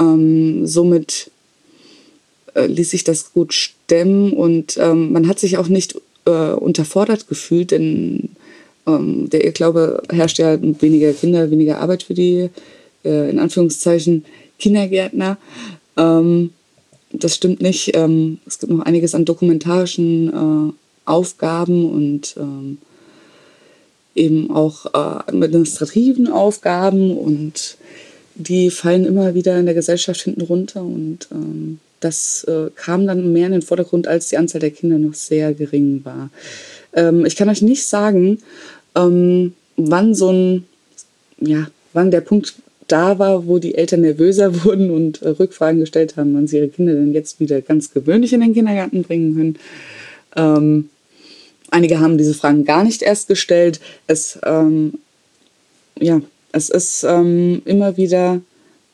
Ähm, 0.00 0.66
somit 0.66 1.30
äh, 2.54 2.66
ließ 2.66 2.90
sich 2.90 3.04
das 3.04 3.32
gut 3.32 3.52
stemmen 3.52 4.32
und 4.32 4.76
ähm, 4.78 5.12
man 5.12 5.28
hat 5.28 5.38
sich 5.38 5.58
auch 5.58 5.68
nicht 5.68 6.00
äh, 6.24 6.52
unterfordert 6.52 7.28
gefühlt, 7.28 7.70
denn 7.70 8.30
ähm, 8.88 9.30
der 9.30 9.44
Irrglaube 9.44 10.02
herrscht 10.10 10.38
ja 10.38 10.58
weniger 10.60 11.12
Kinder, 11.12 11.50
weniger 11.50 11.80
Arbeit 11.80 12.02
für 12.02 12.14
die, 12.14 12.50
äh, 13.04 13.30
in 13.30 13.38
Anführungszeichen, 13.38 14.24
Kindergärtner. 14.58 15.36
Ähm, 15.96 16.50
das 17.12 17.34
stimmt 17.34 17.62
nicht. 17.62 17.94
Ähm, 17.94 18.38
es 18.46 18.58
gibt 18.58 18.72
noch 18.72 18.84
einiges 18.84 19.14
an 19.14 19.24
dokumentarischen 19.24 20.28
äh, 20.28 20.72
Aufgaben 21.04 21.90
und 21.90 22.34
ähm, 22.38 22.78
eben 24.14 24.50
auch 24.50 24.86
äh, 24.86 25.30
administrativen 25.30 26.28
Aufgaben 26.28 27.16
und 27.16 27.76
die 28.34 28.70
fallen 28.70 29.04
immer 29.04 29.34
wieder 29.34 29.58
in 29.58 29.66
der 29.66 29.74
Gesellschaft 29.74 30.20
hinten 30.20 30.42
runter 30.42 30.82
und 30.82 31.28
ähm, 31.32 31.80
das 32.00 32.44
äh, 32.44 32.70
kam 32.76 33.06
dann 33.06 33.32
mehr 33.32 33.46
in 33.46 33.52
den 33.52 33.62
Vordergrund, 33.62 34.06
als 34.06 34.28
die 34.28 34.36
Anzahl 34.36 34.60
der 34.60 34.70
Kinder 34.70 34.98
noch 34.98 35.14
sehr 35.14 35.52
gering 35.54 36.04
war. 36.04 36.30
Ähm, 36.92 37.26
ich 37.26 37.36
kann 37.36 37.48
euch 37.48 37.62
nicht 37.62 37.84
sagen, 37.84 38.38
ähm, 38.98 39.54
wann 39.76 40.14
so 40.14 40.30
ein, 40.30 40.66
ja, 41.40 41.68
wann 41.92 42.10
der 42.10 42.20
Punkt 42.20 42.54
da 42.88 43.18
war, 43.18 43.46
wo 43.46 43.58
die 43.58 43.74
Eltern 43.74 44.00
nervöser 44.00 44.64
wurden 44.64 44.90
und 44.90 45.22
äh, 45.22 45.28
Rückfragen 45.28 45.80
gestellt 45.80 46.16
haben, 46.16 46.34
wann 46.34 46.46
sie 46.46 46.56
ihre 46.56 46.68
Kinder 46.68 46.94
denn 46.94 47.12
jetzt 47.12 47.40
wieder 47.40 47.60
ganz 47.60 47.92
gewöhnlich 47.92 48.32
in 48.32 48.40
den 48.40 48.54
Kindergarten 48.54 49.02
bringen 49.02 49.34
können. 49.36 49.58
Ähm, 50.36 50.90
einige 51.70 52.00
haben 52.00 52.18
diese 52.18 52.34
Fragen 52.34 52.64
gar 52.64 52.84
nicht 52.84 53.02
erst 53.02 53.28
gestellt. 53.28 53.80
Es, 54.06 54.38
ähm, 54.44 54.94
ja, 55.98 56.20
es 56.52 56.70
ist 56.70 57.04
ähm, 57.04 57.62
immer 57.64 57.96
wieder 57.96 58.40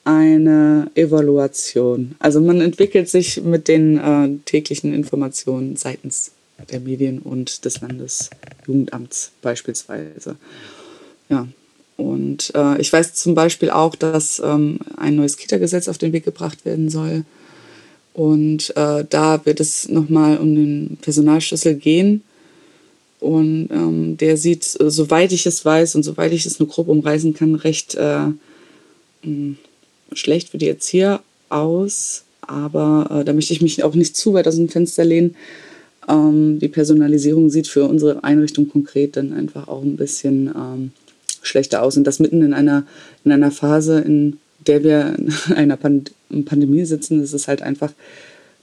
eine 0.05 0.91
Evaluation. 0.95 2.15
Also 2.19 2.41
man 2.41 2.61
entwickelt 2.61 3.09
sich 3.09 3.43
mit 3.43 3.69
den 3.69 3.99
äh, 3.99 4.29
täglichen 4.45 4.93
Informationen 4.93 5.77
seitens 5.77 6.33
der 6.71 6.81
Medien 6.81 7.19
und 7.19 7.65
des 7.65 7.81
Landesjugendamts 7.81 9.33
beispielsweise. 9.43 10.37
Ja. 11.29 11.49
Und 11.97 12.53
äh, 12.57 12.81
ich 12.81 12.93
weiß 12.93 13.15
zum 13.15 13.35
Beispiel 13.35 13.71
auch, 13.71 13.95
dass 13.95 14.43
ähm, 14.45 14.81
ein 14.97 15.15
neues 15.15 15.37
Kita-Gesetz 15.37 15.89
auf 15.89 15.99
den 15.99 16.13
Weg 16.13 16.25
gebracht 16.25 16.65
werden 16.65 16.89
soll. 16.89 17.25
Und 18.15 18.77
äh, 18.77 19.05
da 19.09 19.45
wird 19.45 19.61
es 19.61 19.89
nochmal 19.89 20.39
um 20.39 20.55
den 20.55 20.99
Personalschlüssel 21.03 21.75
gehen. 21.77 22.23
Und 23.21 23.69
ähm, 23.71 24.17
der 24.17 24.37
sieht, 24.37 24.79
äh, 24.81 24.91
soweit 24.91 25.33
ich 25.33 25.47
es 25.47 25.65
weiß 25.65 25.95
und 25.95 26.03
soweit 26.03 26.33
ich 26.33 26.47
es 26.47 26.59
nur 26.59 26.69
grob 26.69 26.89
umreißen 26.89 27.33
kann, 27.35 27.55
recht 27.55 27.95
äh, 27.95 28.27
mh, 29.23 29.57
schlecht 30.13 30.51
für 30.51 30.59
die 30.59 30.69
Erzieher 30.69 31.23
aus. 31.49 32.25
Aber 32.41 33.09
äh, 33.11 33.25
da 33.25 33.33
möchte 33.33 33.53
ich 33.53 33.63
mich 33.63 33.83
auch 33.83 33.95
nicht 33.95 34.17
zu 34.17 34.35
weit 34.35 34.47
aus 34.47 34.57
dem 34.57 34.69
Fenster 34.69 35.05
lehnen. 35.05 35.37
Ähm, 36.09 36.59
die 36.59 36.69
Personalisierung 36.69 37.51
sieht 37.51 37.69
für 37.69 37.85
unsere 37.85 38.25
Einrichtung 38.25 38.69
konkret 38.69 39.17
dann 39.17 39.33
einfach 39.33 39.69
auch 39.69 39.83
ein 39.83 39.97
bisschen 39.97 40.49
ähm, 40.49 40.93
schlechter 41.43 41.83
aus. 41.83 41.97
Und 41.97 42.05
das 42.05 42.19
mitten 42.19 42.43
in 42.43 42.53
einer, 42.53 42.85
in 43.25 43.33
einer 43.33 43.51
Phase, 43.51 44.01
in 44.01 44.39
der 44.67 44.83
wir 44.85 45.17
in 45.19 45.33
einer 45.55 45.77
Pand 45.77 46.13
Pandemie 46.47 46.85
sitzen, 46.85 47.23
ist 47.23 47.33
es 47.33 47.47
halt 47.47 47.63
einfach, 47.63 47.93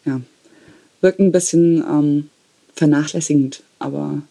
ja, 0.06 0.20
wirkt 1.00 1.20
ein 1.20 1.32
bisschen 1.32 1.78
ähm, 1.78 2.30
vernachlässigend. 2.76 3.64
Aber 3.80 4.22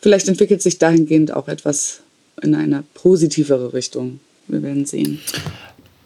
vielleicht 0.00 0.28
entwickelt 0.28 0.62
sich 0.62 0.78
dahingehend 0.78 1.32
auch 1.32 1.48
etwas 1.48 2.00
in 2.42 2.54
eine 2.54 2.84
positivere 2.94 3.72
Richtung. 3.72 4.20
Wir 4.48 4.62
werden 4.62 4.86
sehen. 4.86 5.20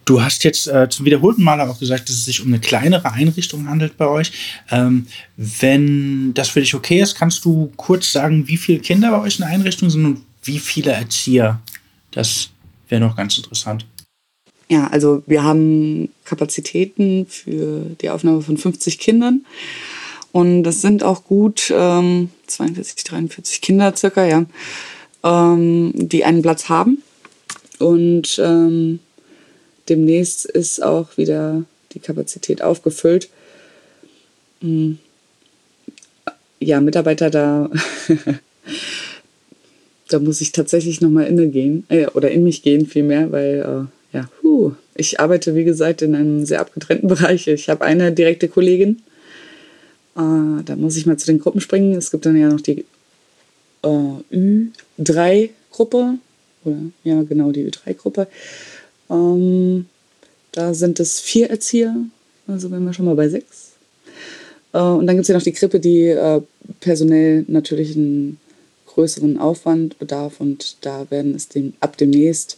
Du 0.05 0.21
hast 0.21 0.43
jetzt 0.43 0.67
äh, 0.67 0.89
zum 0.89 1.05
wiederholten 1.05 1.43
Mal 1.43 1.61
auch 1.61 1.79
gesagt, 1.79 2.09
dass 2.09 2.15
es 2.15 2.25
sich 2.25 2.41
um 2.41 2.47
eine 2.47 2.59
kleinere 2.59 3.11
Einrichtung 3.11 3.69
handelt 3.69 3.97
bei 3.97 4.07
euch. 4.07 4.31
Ähm, 4.69 5.07
wenn 5.37 6.33
das 6.33 6.49
für 6.49 6.59
dich 6.59 6.75
okay 6.75 7.01
ist, 7.01 7.15
kannst 7.15 7.45
du 7.45 7.71
kurz 7.77 8.11
sagen, 8.11 8.47
wie 8.47 8.57
viele 8.57 8.79
Kinder 8.79 9.11
bei 9.11 9.21
euch 9.21 9.39
in 9.39 9.45
der 9.45 9.53
Einrichtung 9.53 9.89
sind 9.89 10.05
und 10.05 10.21
wie 10.43 10.59
viele 10.59 10.91
Erzieher? 10.91 11.61
Das 12.11 12.49
wäre 12.89 13.01
noch 13.01 13.15
ganz 13.15 13.37
interessant. 13.37 13.85
Ja, 14.69 14.87
also 14.87 15.23
wir 15.25 15.43
haben 15.43 16.09
Kapazitäten 16.25 17.25
für 17.27 17.85
die 18.01 18.09
Aufnahme 18.09 18.41
von 18.41 18.57
50 18.57 18.99
Kindern. 18.99 19.45
Und 20.31 20.63
das 20.63 20.81
sind 20.81 21.03
auch 21.03 21.23
gut 21.25 21.71
ähm, 21.73 22.29
42, 22.47 23.03
43 23.03 23.61
Kinder 23.61 23.95
circa, 23.95 24.25
ja, 24.25 24.45
ähm, 25.23 25.91
die 25.95 26.25
einen 26.25 26.41
Platz 26.41 26.69
haben. 26.69 27.03
Und 27.77 28.41
ähm, 28.43 28.99
demnächst 29.89 30.45
ist 30.45 30.81
auch 30.81 31.17
wieder 31.17 31.63
die 31.93 31.99
Kapazität 31.99 32.61
aufgefüllt. 32.61 33.29
Hm. 34.61 34.97
Ja, 36.59 36.79
Mitarbeiter 36.79 37.29
da, 37.29 37.69
da 40.07 40.19
muss 40.19 40.41
ich 40.41 40.53
tatsächlich 40.53 41.01
nochmal 41.01 41.27
inne 41.27 41.49
gehen, 41.49 41.85
äh, 41.89 42.07
oder 42.07 42.31
in 42.31 42.43
mich 42.43 42.63
gehen 42.63 42.85
vielmehr, 42.85 43.31
weil 43.31 43.89
ja, 44.13 44.29
huh. 44.43 44.73
ich 44.95 45.19
arbeite, 45.19 45.55
wie 45.55 45.63
gesagt, 45.63 46.03
in 46.03 46.15
einem 46.15 46.45
sehr 46.45 46.61
abgetrennten 46.61 47.07
Bereich. 47.09 47.47
Ich 47.47 47.67
habe 47.67 47.83
eine 47.83 48.11
direkte 48.11 48.47
Kollegin. 48.47 49.01
Äh, 50.15 50.63
da 50.63 50.75
muss 50.77 50.95
ich 50.95 51.05
mal 51.05 51.17
zu 51.17 51.25
den 51.25 51.39
Gruppen 51.39 51.59
springen. 51.59 51.95
Es 51.95 52.11
gibt 52.11 52.25
dann 52.25 52.37
ja 52.37 52.49
noch 52.49 52.61
die 52.61 52.85
äh, 53.83 54.59
Ü3-Gruppe. 54.99 56.15
Oder 56.63 56.77
ja, 57.03 57.23
genau, 57.23 57.51
die 57.51 57.69
Ü3-Gruppe. 57.69 58.27
Ähm, 59.09 59.85
da 60.51 60.73
sind 60.73 60.99
es 60.99 61.19
vier 61.19 61.49
Erzieher. 61.49 61.95
Also 62.47 62.71
wären 62.71 62.85
wir 62.85 62.93
schon 62.93 63.05
mal 63.05 63.15
bei 63.15 63.29
sechs. 63.29 63.73
Äh, 64.73 64.79
und 64.79 65.07
dann 65.07 65.15
gibt 65.15 65.23
es 65.23 65.27
ja 65.29 65.35
noch 65.35 65.43
die 65.43 65.53
Krippe, 65.53 65.79
die 65.79 66.07
äh, 66.07 66.41
personell 66.79 67.45
natürlich 67.47 67.95
einen 67.95 68.39
größeren 68.87 69.39
Aufwand 69.39 69.99
bedarf. 69.99 70.39
Und 70.39 70.77
da 70.81 71.09
werden 71.09 71.35
es 71.35 71.49
dem, 71.49 71.73
ab 71.79 71.97
demnächst 71.97 72.57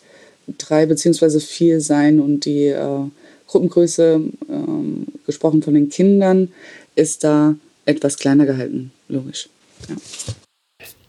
drei 0.58 0.86
beziehungsweise 0.86 1.40
vier 1.40 1.82
sein 1.82 2.20
und 2.20 2.46
die 2.46 2.68
äh, 2.68 3.00
Gruppengröße, 3.48 4.22
ähm, 4.50 5.06
gesprochen 5.26 5.64
von 5.64 5.74
den 5.74 5.90
Kindern, 5.90 6.50
ist 6.96 7.24
da 7.24 7.56
etwas 7.86 8.18
kleiner 8.18 8.46
gehalten, 8.46 8.92
logisch. 9.08 9.50
Ja. 9.90 9.96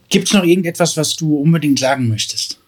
Gibt 0.09 0.29
es 0.29 0.35
noch 0.35 0.45
irgendetwas, 0.45 0.97
was 0.97 1.17
du 1.17 1.37
unbedingt 1.39 1.79
sagen 1.79 2.09
möchtest? 2.09 2.59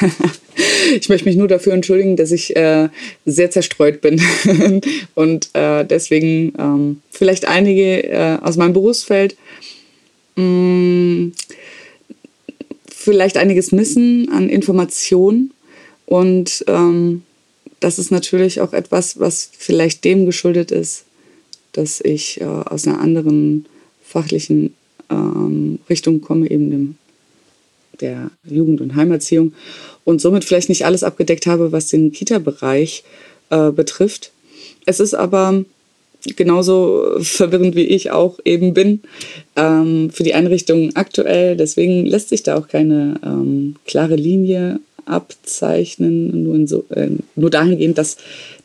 ich 0.94 1.08
möchte 1.08 1.28
mich 1.28 1.36
nur 1.36 1.48
dafür 1.48 1.72
entschuldigen, 1.72 2.16
dass 2.16 2.32
ich 2.32 2.56
äh, 2.56 2.88
sehr 3.24 3.50
zerstreut 3.50 4.00
bin. 4.00 4.20
Und 5.14 5.50
äh, 5.54 5.84
deswegen 5.84 6.52
ähm, 6.58 7.02
vielleicht 7.10 7.46
einige 7.46 8.04
äh, 8.04 8.38
aus 8.40 8.56
meinem 8.56 8.72
Berufsfeld 8.72 9.36
mh, 10.36 10.44
mm, 10.44 11.32
vielleicht 12.88 13.38
einiges 13.38 13.72
missen 13.72 14.30
an 14.30 14.48
Informationen 14.48 15.52
und 16.04 16.64
ähm, 16.66 17.22
das 17.78 17.98
ist 17.98 18.10
natürlich 18.10 18.60
auch 18.60 18.72
etwas, 18.72 19.18
was 19.18 19.48
vielleicht 19.56 20.04
dem 20.04 20.26
geschuldet 20.26 20.70
ist, 20.70 21.04
dass 21.72 22.00
ich 22.00 22.40
äh, 22.40 22.44
aus 22.44 22.86
einer 22.86 23.00
anderen 23.00 23.66
fachlichen 24.02 24.74
ähm, 25.08 25.78
Richtung 25.88 26.20
komme, 26.20 26.50
eben 26.50 26.70
dem, 26.70 26.94
der 28.00 28.30
Jugend- 28.44 28.80
und 28.80 28.96
Heimerziehung 28.96 29.54
und 30.04 30.20
somit 30.20 30.44
vielleicht 30.44 30.68
nicht 30.68 30.84
alles 30.84 31.02
abgedeckt 31.02 31.46
habe, 31.46 31.72
was 31.72 31.88
den 31.88 32.12
Kita-Bereich 32.12 33.04
äh, 33.50 33.70
betrifft. 33.70 34.32
Es 34.86 35.00
ist 35.00 35.14
aber 35.14 35.64
genauso 36.36 37.16
verwirrend 37.20 37.74
wie 37.76 37.84
ich 37.84 38.10
auch 38.10 38.38
eben 38.44 38.74
bin 38.74 39.00
ähm, 39.56 40.10
für 40.10 40.22
die 40.22 40.34
Einrichtung 40.34 40.94
aktuell. 40.94 41.56
Deswegen 41.56 42.06
lässt 42.06 42.28
sich 42.28 42.42
da 42.42 42.56
auch 42.56 42.68
keine 42.68 43.20
ähm, 43.24 43.76
klare 43.86 44.16
Linie 44.16 44.80
abzeichnen, 45.06 46.44
nur, 46.44 46.66
so, 46.66 46.84
äh, 46.90 47.08
nur 47.36 47.50
dahingehend, 47.50 47.98
dass 47.98 48.16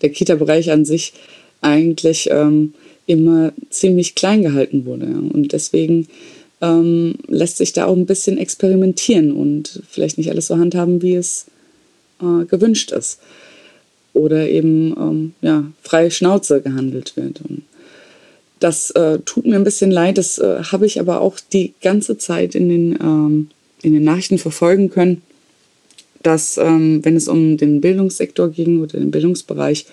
der 0.01 0.09
Kita-Bereich 0.09 0.71
an 0.71 0.85
sich 0.85 1.13
eigentlich 1.61 2.29
ähm, 2.31 2.73
immer 3.07 3.53
ziemlich 3.69 4.15
klein 4.15 4.43
gehalten 4.43 4.85
wurde. 4.85 5.05
Und 5.05 5.53
deswegen 5.53 6.07
ähm, 6.65 7.15
lässt 7.27 7.57
sich 7.57 7.73
da 7.73 7.85
auch 7.85 7.95
ein 7.95 8.05
bisschen 8.05 8.37
experimentieren 8.37 9.31
und 9.31 9.81
vielleicht 9.87 10.17
nicht 10.17 10.29
alles 10.29 10.47
so 10.47 10.57
handhaben, 10.57 11.01
wie 11.01 11.15
es 11.15 11.45
äh, 12.21 12.45
gewünscht 12.45 12.91
ist. 12.91 13.19
Oder 14.13 14.49
eben 14.49 14.95
ähm, 14.97 15.33
ja, 15.41 15.65
freie 15.83 16.09
Schnauze 16.09 16.61
gehandelt 16.61 17.17
wird. 17.17 17.41
Und 17.41 17.63
das 18.59 18.91
äh, 18.91 19.19
tut 19.19 19.45
mir 19.45 19.55
ein 19.55 19.63
bisschen 19.63 19.91
leid, 19.91 20.17
das 20.17 20.37
äh, 20.37 20.63
habe 20.63 20.85
ich 20.85 20.99
aber 20.99 21.21
auch 21.21 21.39
die 21.51 21.73
ganze 21.81 22.17
Zeit 22.17 22.55
in 22.55 22.69
den, 22.69 22.97
ähm, 23.01 23.49
in 23.81 23.93
den 23.93 24.03
Nachrichten 24.03 24.37
verfolgen 24.37 24.89
können, 24.89 25.21
dass 26.23 26.57
ähm, 26.57 27.03
wenn 27.03 27.17
es 27.17 27.27
um 27.27 27.57
den 27.57 27.81
Bildungssektor 27.81 28.49
ging 28.49 28.81
oder 28.81 28.97
den 28.97 29.11
Bildungsbereich, 29.11 29.85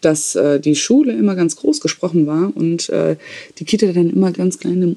dass 0.00 0.36
äh, 0.36 0.60
die 0.60 0.76
Schule 0.76 1.12
immer 1.12 1.34
ganz 1.34 1.56
groß 1.56 1.80
gesprochen 1.80 2.26
war 2.26 2.52
und 2.54 2.88
äh, 2.90 3.16
die 3.58 3.64
Kita 3.64 3.88
dann 3.88 4.10
immer 4.10 4.30
ganz 4.30 4.58
klein 4.58 4.82
im 4.82 4.92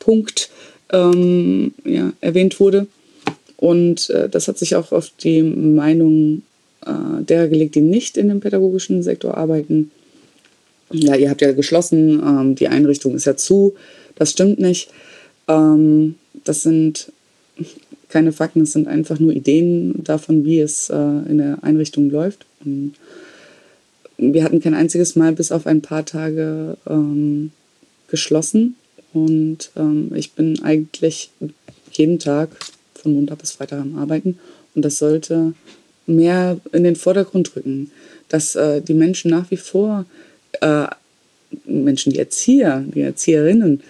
Unterpunkt 0.00 0.50
ähm, 0.92 1.72
ja, 1.84 2.12
erwähnt 2.20 2.58
wurde. 2.60 2.86
Und 3.56 4.10
äh, 4.10 4.28
das 4.28 4.48
hat 4.48 4.58
sich 4.58 4.74
auch 4.74 4.92
auf 4.92 5.10
die 5.22 5.42
Meinung 5.42 6.42
äh, 6.84 7.22
derer 7.22 7.48
gelegt, 7.48 7.74
die 7.74 7.82
nicht 7.82 8.16
in 8.16 8.28
dem 8.28 8.40
pädagogischen 8.40 9.02
Sektor 9.02 9.36
arbeiten. 9.36 9.90
Ja, 10.90 11.14
ihr 11.14 11.30
habt 11.30 11.42
ja 11.42 11.52
geschlossen, 11.52 12.20
ähm, 12.20 12.54
die 12.54 12.68
Einrichtung 12.68 13.14
ist 13.14 13.26
ja 13.26 13.36
zu. 13.36 13.74
Das 14.16 14.32
stimmt 14.32 14.58
nicht. 14.58 14.90
Ähm, 15.46 16.16
das 16.44 16.62
sind 16.62 17.12
keine 18.08 18.32
Fakten, 18.32 18.60
das 18.60 18.72
sind 18.72 18.88
einfach 18.88 19.20
nur 19.20 19.32
Ideen 19.32 20.02
davon, 20.02 20.44
wie 20.44 20.58
es 20.60 20.90
äh, 20.90 20.96
in 20.96 21.38
der 21.38 21.58
Einrichtung 21.62 22.10
läuft. 22.10 22.46
Und 22.64 22.94
wir 24.16 24.42
hatten 24.42 24.60
kein 24.60 24.74
einziges 24.74 25.14
Mal 25.16 25.32
bis 25.32 25.52
auf 25.52 25.66
ein 25.66 25.82
paar 25.82 26.04
Tage 26.04 26.76
ähm, 26.88 27.52
geschlossen. 28.08 28.74
Und 29.12 29.70
ähm, 29.76 30.12
ich 30.14 30.32
bin 30.32 30.62
eigentlich 30.62 31.30
jeden 31.92 32.18
Tag 32.18 32.50
von 32.94 33.14
Montag 33.14 33.38
bis 33.38 33.52
Freitag 33.52 33.80
am 33.80 33.98
Arbeiten. 33.98 34.38
Und 34.74 34.84
das 34.84 34.98
sollte 34.98 35.54
mehr 36.06 36.58
in 36.72 36.84
den 36.84 36.96
Vordergrund 36.96 37.56
rücken, 37.56 37.90
dass 38.28 38.54
äh, 38.54 38.80
die 38.80 38.94
Menschen 38.94 39.30
nach 39.30 39.50
wie 39.50 39.56
vor, 39.56 40.06
äh, 40.60 40.86
Menschen, 41.64 42.12
die 42.12 42.18
Erzieher, 42.18 42.84
die 42.94 43.00
Erzieherinnen, 43.00 43.82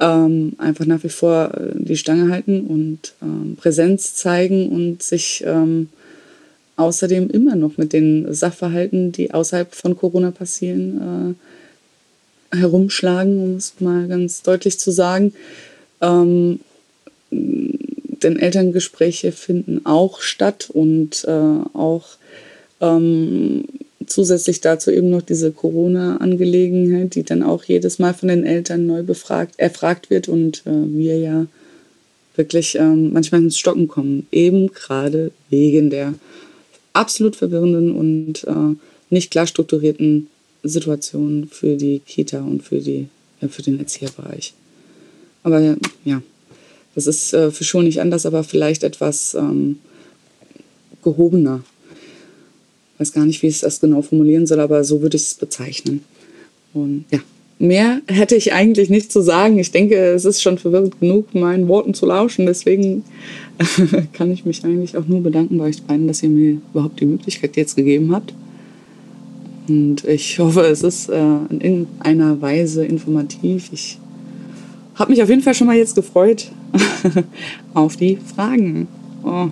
ähm, 0.00 0.54
einfach 0.58 0.86
nach 0.86 1.02
wie 1.02 1.08
vor 1.08 1.52
äh, 1.54 1.72
die 1.74 1.96
Stange 1.96 2.32
halten 2.32 2.62
und 2.66 3.14
ähm, 3.22 3.56
Präsenz 3.56 4.14
zeigen 4.14 4.68
und 4.68 5.02
sich 5.02 5.42
ähm, 5.46 5.88
außerdem 6.76 7.30
immer 7.30 7.56
noch 7.56 7.76
mit 7.76 7.92
den 7.92 8.32
Sachverhalten, 8.32 9.12
die 9.12 9.32
außerhalb 9.32 9.74
von 9.74 9.96
Corona 9.96 10.30
passieren, 10.30 11.36
äh, 11.36 11.51
herumschlagen, 12.52 13.42
um 13.42 13.56
es 13.56 13.74
mal 13.80 14.08
ganz 14.08 14.42
deutlich 14.42 14.78
zu 14.78 14.90
sagen. 14.90 15.34
Ähm, 16.00 16.60
denn 17.30 18.38
Elterngespräche 18.38 19.32
finden 19.32 19.84
auch 19.84 20.20
statt 20.20 20.68
und 20.72 21.24
äh, 21.24 21.30
auch 21.74 22.04
ähm, 22.80 23.64
zusätzlich 24.06 24.60
dazu 24.60 24.90
eben 24.90 25.10
noch 25.10 25.22
diese 25.22 25.50
Corona-Angelegenheit, 25.50 27.14
die 27.14 27.22
dann 27.22 27.42
auch 27.42 27.64
jedes 27.64 27.98
Mal 27.98 28.14
von 28.14 28.28
den 28.28 28.44
Eltern 28.44 28.86
neu 28.86 29.02
befragt, 29.02 29.54
erfragt 29.58 30.10
wird 30.10 30.28
und 30.28 30.62
äh, 30.66 30.70
wir 30.70 31.18
ja 31.18 31.46
wirklich 32.36 32.76
ähm, 32.76 33.12
manchmal 33.12 33.42
ins 33.42 33.58
Stocken 33.58 33.88
kommen, 33.88 34.26
eben 34.30 34.68
gerade 34.68 35.32
wegen 35.50 35.90
der 35.90 36.14
absolut 36.92 37.36
verwirrenden 37.36 37.94
und 37.94 38.44
äh, 38.44 38.76
nicht 39.10 39.30
klar 39.30 39.46
strukturierten 39.46 40.28
Situation 40.68 41.48
für 41.50 41.76
die 41.76 42.00
Kita 42.00 42.40
und 42.40 42.62
für, 42.62 42.80
die, 42.80 43.08
ja, 43.40 43.48
für 43.48 43.62
den 43.62 43.78
Erzieherbereich. 43.78 44.54
Aber 45.42 45.76
ja, 46.04 46.22
das 46.94 47.06
ist 47.06 47.32
äh, 47.32 47.50
für 47.50 47.64
Schulen 47.64 47.86
nicht 47.86 48.00
anders, 48.00 48.26
aber 48.26 48.44
vielleicht 48.44 48.84
etwas 48.84 49.34
ähm, 49.34 49.78
gehobener. 51.02 51.62
Ich 52.94 53.00
weiß 53.00 53.12
gar 53.12 53.24
nicht, 53.24 53.42
wie 53.42 53.48
ich 53.48 53.60
das 53.60 53.80
genau 53.80 54.02
formulieren 54.02 54.46
soll, 54.46 54.60
aber 54.60 54.84
so 54.84 55.02
würde 55.02 55.16
ich 55.16 55.24
es 55.24 55.34
bezeichnen. 55.34 56.04
Und 56.72 57.04
ja, 57.10 57.18
mehr 57.58 58.00
hätte 58.06 58.36
ich 58.36 58.52
eigentlich 58.52 58.90
nicht 58.90 59.10
zu 59.10 59.20
sagen. 59.20 59.58
Ich 59.58 59.72
denke, 59.72 59.96
es 59.96 60.24
ist 60.24 60.42
schon 60.42 60.58
verwirrend 60.58 61.00
genug, 61.00 61.34
meinen 61.34 61.68
Worten 61.68 61.94
zu 61.94 62.06
lauschen. 62.06 62.46
Deswegen 62.46 63.04
kann 64.12 64.30
ich 64.30 64.44
mich 64.44 64.64
eigentlich 64.64 64.96
auch 64.96 65.06
nur 65.06 65.22
bedanken 65.22 65.58
bei 65.58 65.64
euch 65.64 65.82
beiden, 65.82 66.06
dass 66.06 66.22
ihr 66.22 66.28
mir 66.28 66.58
überhaupt 66.72 67.00
die 67.00 67.06
Möglichkeit 67.06 67.56
jetzt 67.56 67.76
gegeben 67.76 68.12
habt. 68.12 68.34
Und 69.68 70.04
ich 70.04 70.38
hoffe, 70.38 70.62
es 70.62 70.82
ist 70.82 71.08
äh, 71.08 71.20
in 71.48 71.60
irgendeiner 71.60 72.40
Weise 72.40 72.84
informativ. 72.84 73.70
Ich 73.72 73.98
habe 74.96 75.10
mich 75.10 75.22
auf 75.22 75.28
jeden 75.28 75.42
Fall 75.42 75.54
schon 75.54 75.66
mal 75.66 75.76
jetzt 75.76 75.94
gefreut 75.94 76.50
auf 77.74 77.96
die 77.96 78.16
Fragen. 78.16 78.88
Oh. 79.22 79.48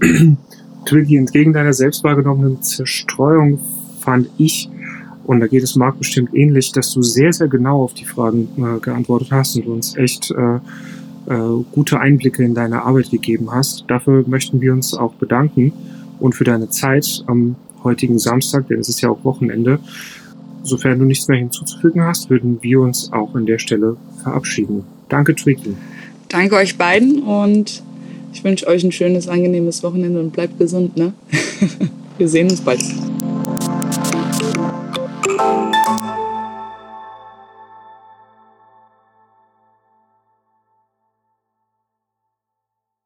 Twiggy, 0.86 1.16
entgegen 1.16 1.52
deiner 1.52 1.72
selbst 1.72 2.04
wahrgenommenen 2.04 2.62
Zerstreuung 2.62 3.58
fand 4.00 4.28
ich, 4.36 4.68
und 5.24 5.40
da 5.40 5.46
geht 5.46 5.62
es 5.62 5.74
Marc 5.74 5.98
bestimmt 5.98 6.34
ähnlich, 6.34 6.72
dass 6.72 6.92
du 6.92 7.02
sehr, 7.02 7.32
sehr 7.32 7.48
genau 7.48 7.82
auf 7.82 7.94
die 7.94 8.04
Fragen 8.04 8.48
äh, 8.58 8.78
geantwortet 8.80 9.28
hast 9.30 9.56
und 9.56 9.66
uns 9.66 9.96
echt 9.96 10.30
äh, 10.30 10.56
äh, 11.32 11.64
gute 11.72 11.98
Einblicke 11.98 12.44
in 12.44 12.54
deine 12.54 12.82
Arbeit 12.82 13.10
gegeben 13.10 13.50
hast. 13.50 13.84
Dafür 13.88 14.24
möchten 14.26 14.60
wir 14.60 14.72
uns 14.74 14.92
auch 14.94 15.14
bedanken 15.14 15.72
und 16.20 16.34
für 16.34 16.44
deine 16.44 16.68
Zeit 16.68 17.24
am 17.26 17.56
heutigen 17.84 18.18
Samstag, 18.18 18.68
denn 18.68 18.80
es 18.80 18.88
ist 18.88 19.00
ja 19.00 19.10
auch 19.10 19.24
Wochenende. 19.24 19.78
Sofern 20.62 20.98
du 20.98 21.04
nichts 21.04 21.28
mehr 21.28 21.38
hinzuzufügen 21.38 22.02
hast, 22.02 22.30
würden 22.30 22.58
wir 22.62 22.80
uns 22.80 23.12
auch 23.12 23.34
an 23.34 23.44
der 23.44 23.58
Stelle 23.58 23.96
verabschieden. 24.22 24.84
Danke, 25.08 25.34
Twiggy. 25.34 25.74
Danke 26.28 26.56
euch 26.56 26.78
beiden 26.78 27.22
und 27.22 27.82
ich 28.32 28.42
wünsche 28.42 28.66
euch 28.66 28.82
ein 28.82 28.90
schönes, 28.90 29.28
angenehmes 29.28 29.82
Wochenende 29.82 30.20
und 30.20 30.32
bleibt 30.32 30.58
gesund. 30.58 30.96
Ne? 30.96 31.12
wir 32.18 32.28
sehen 32.28 32.50
uns 32.50 32.62
bald. 32.62 32.82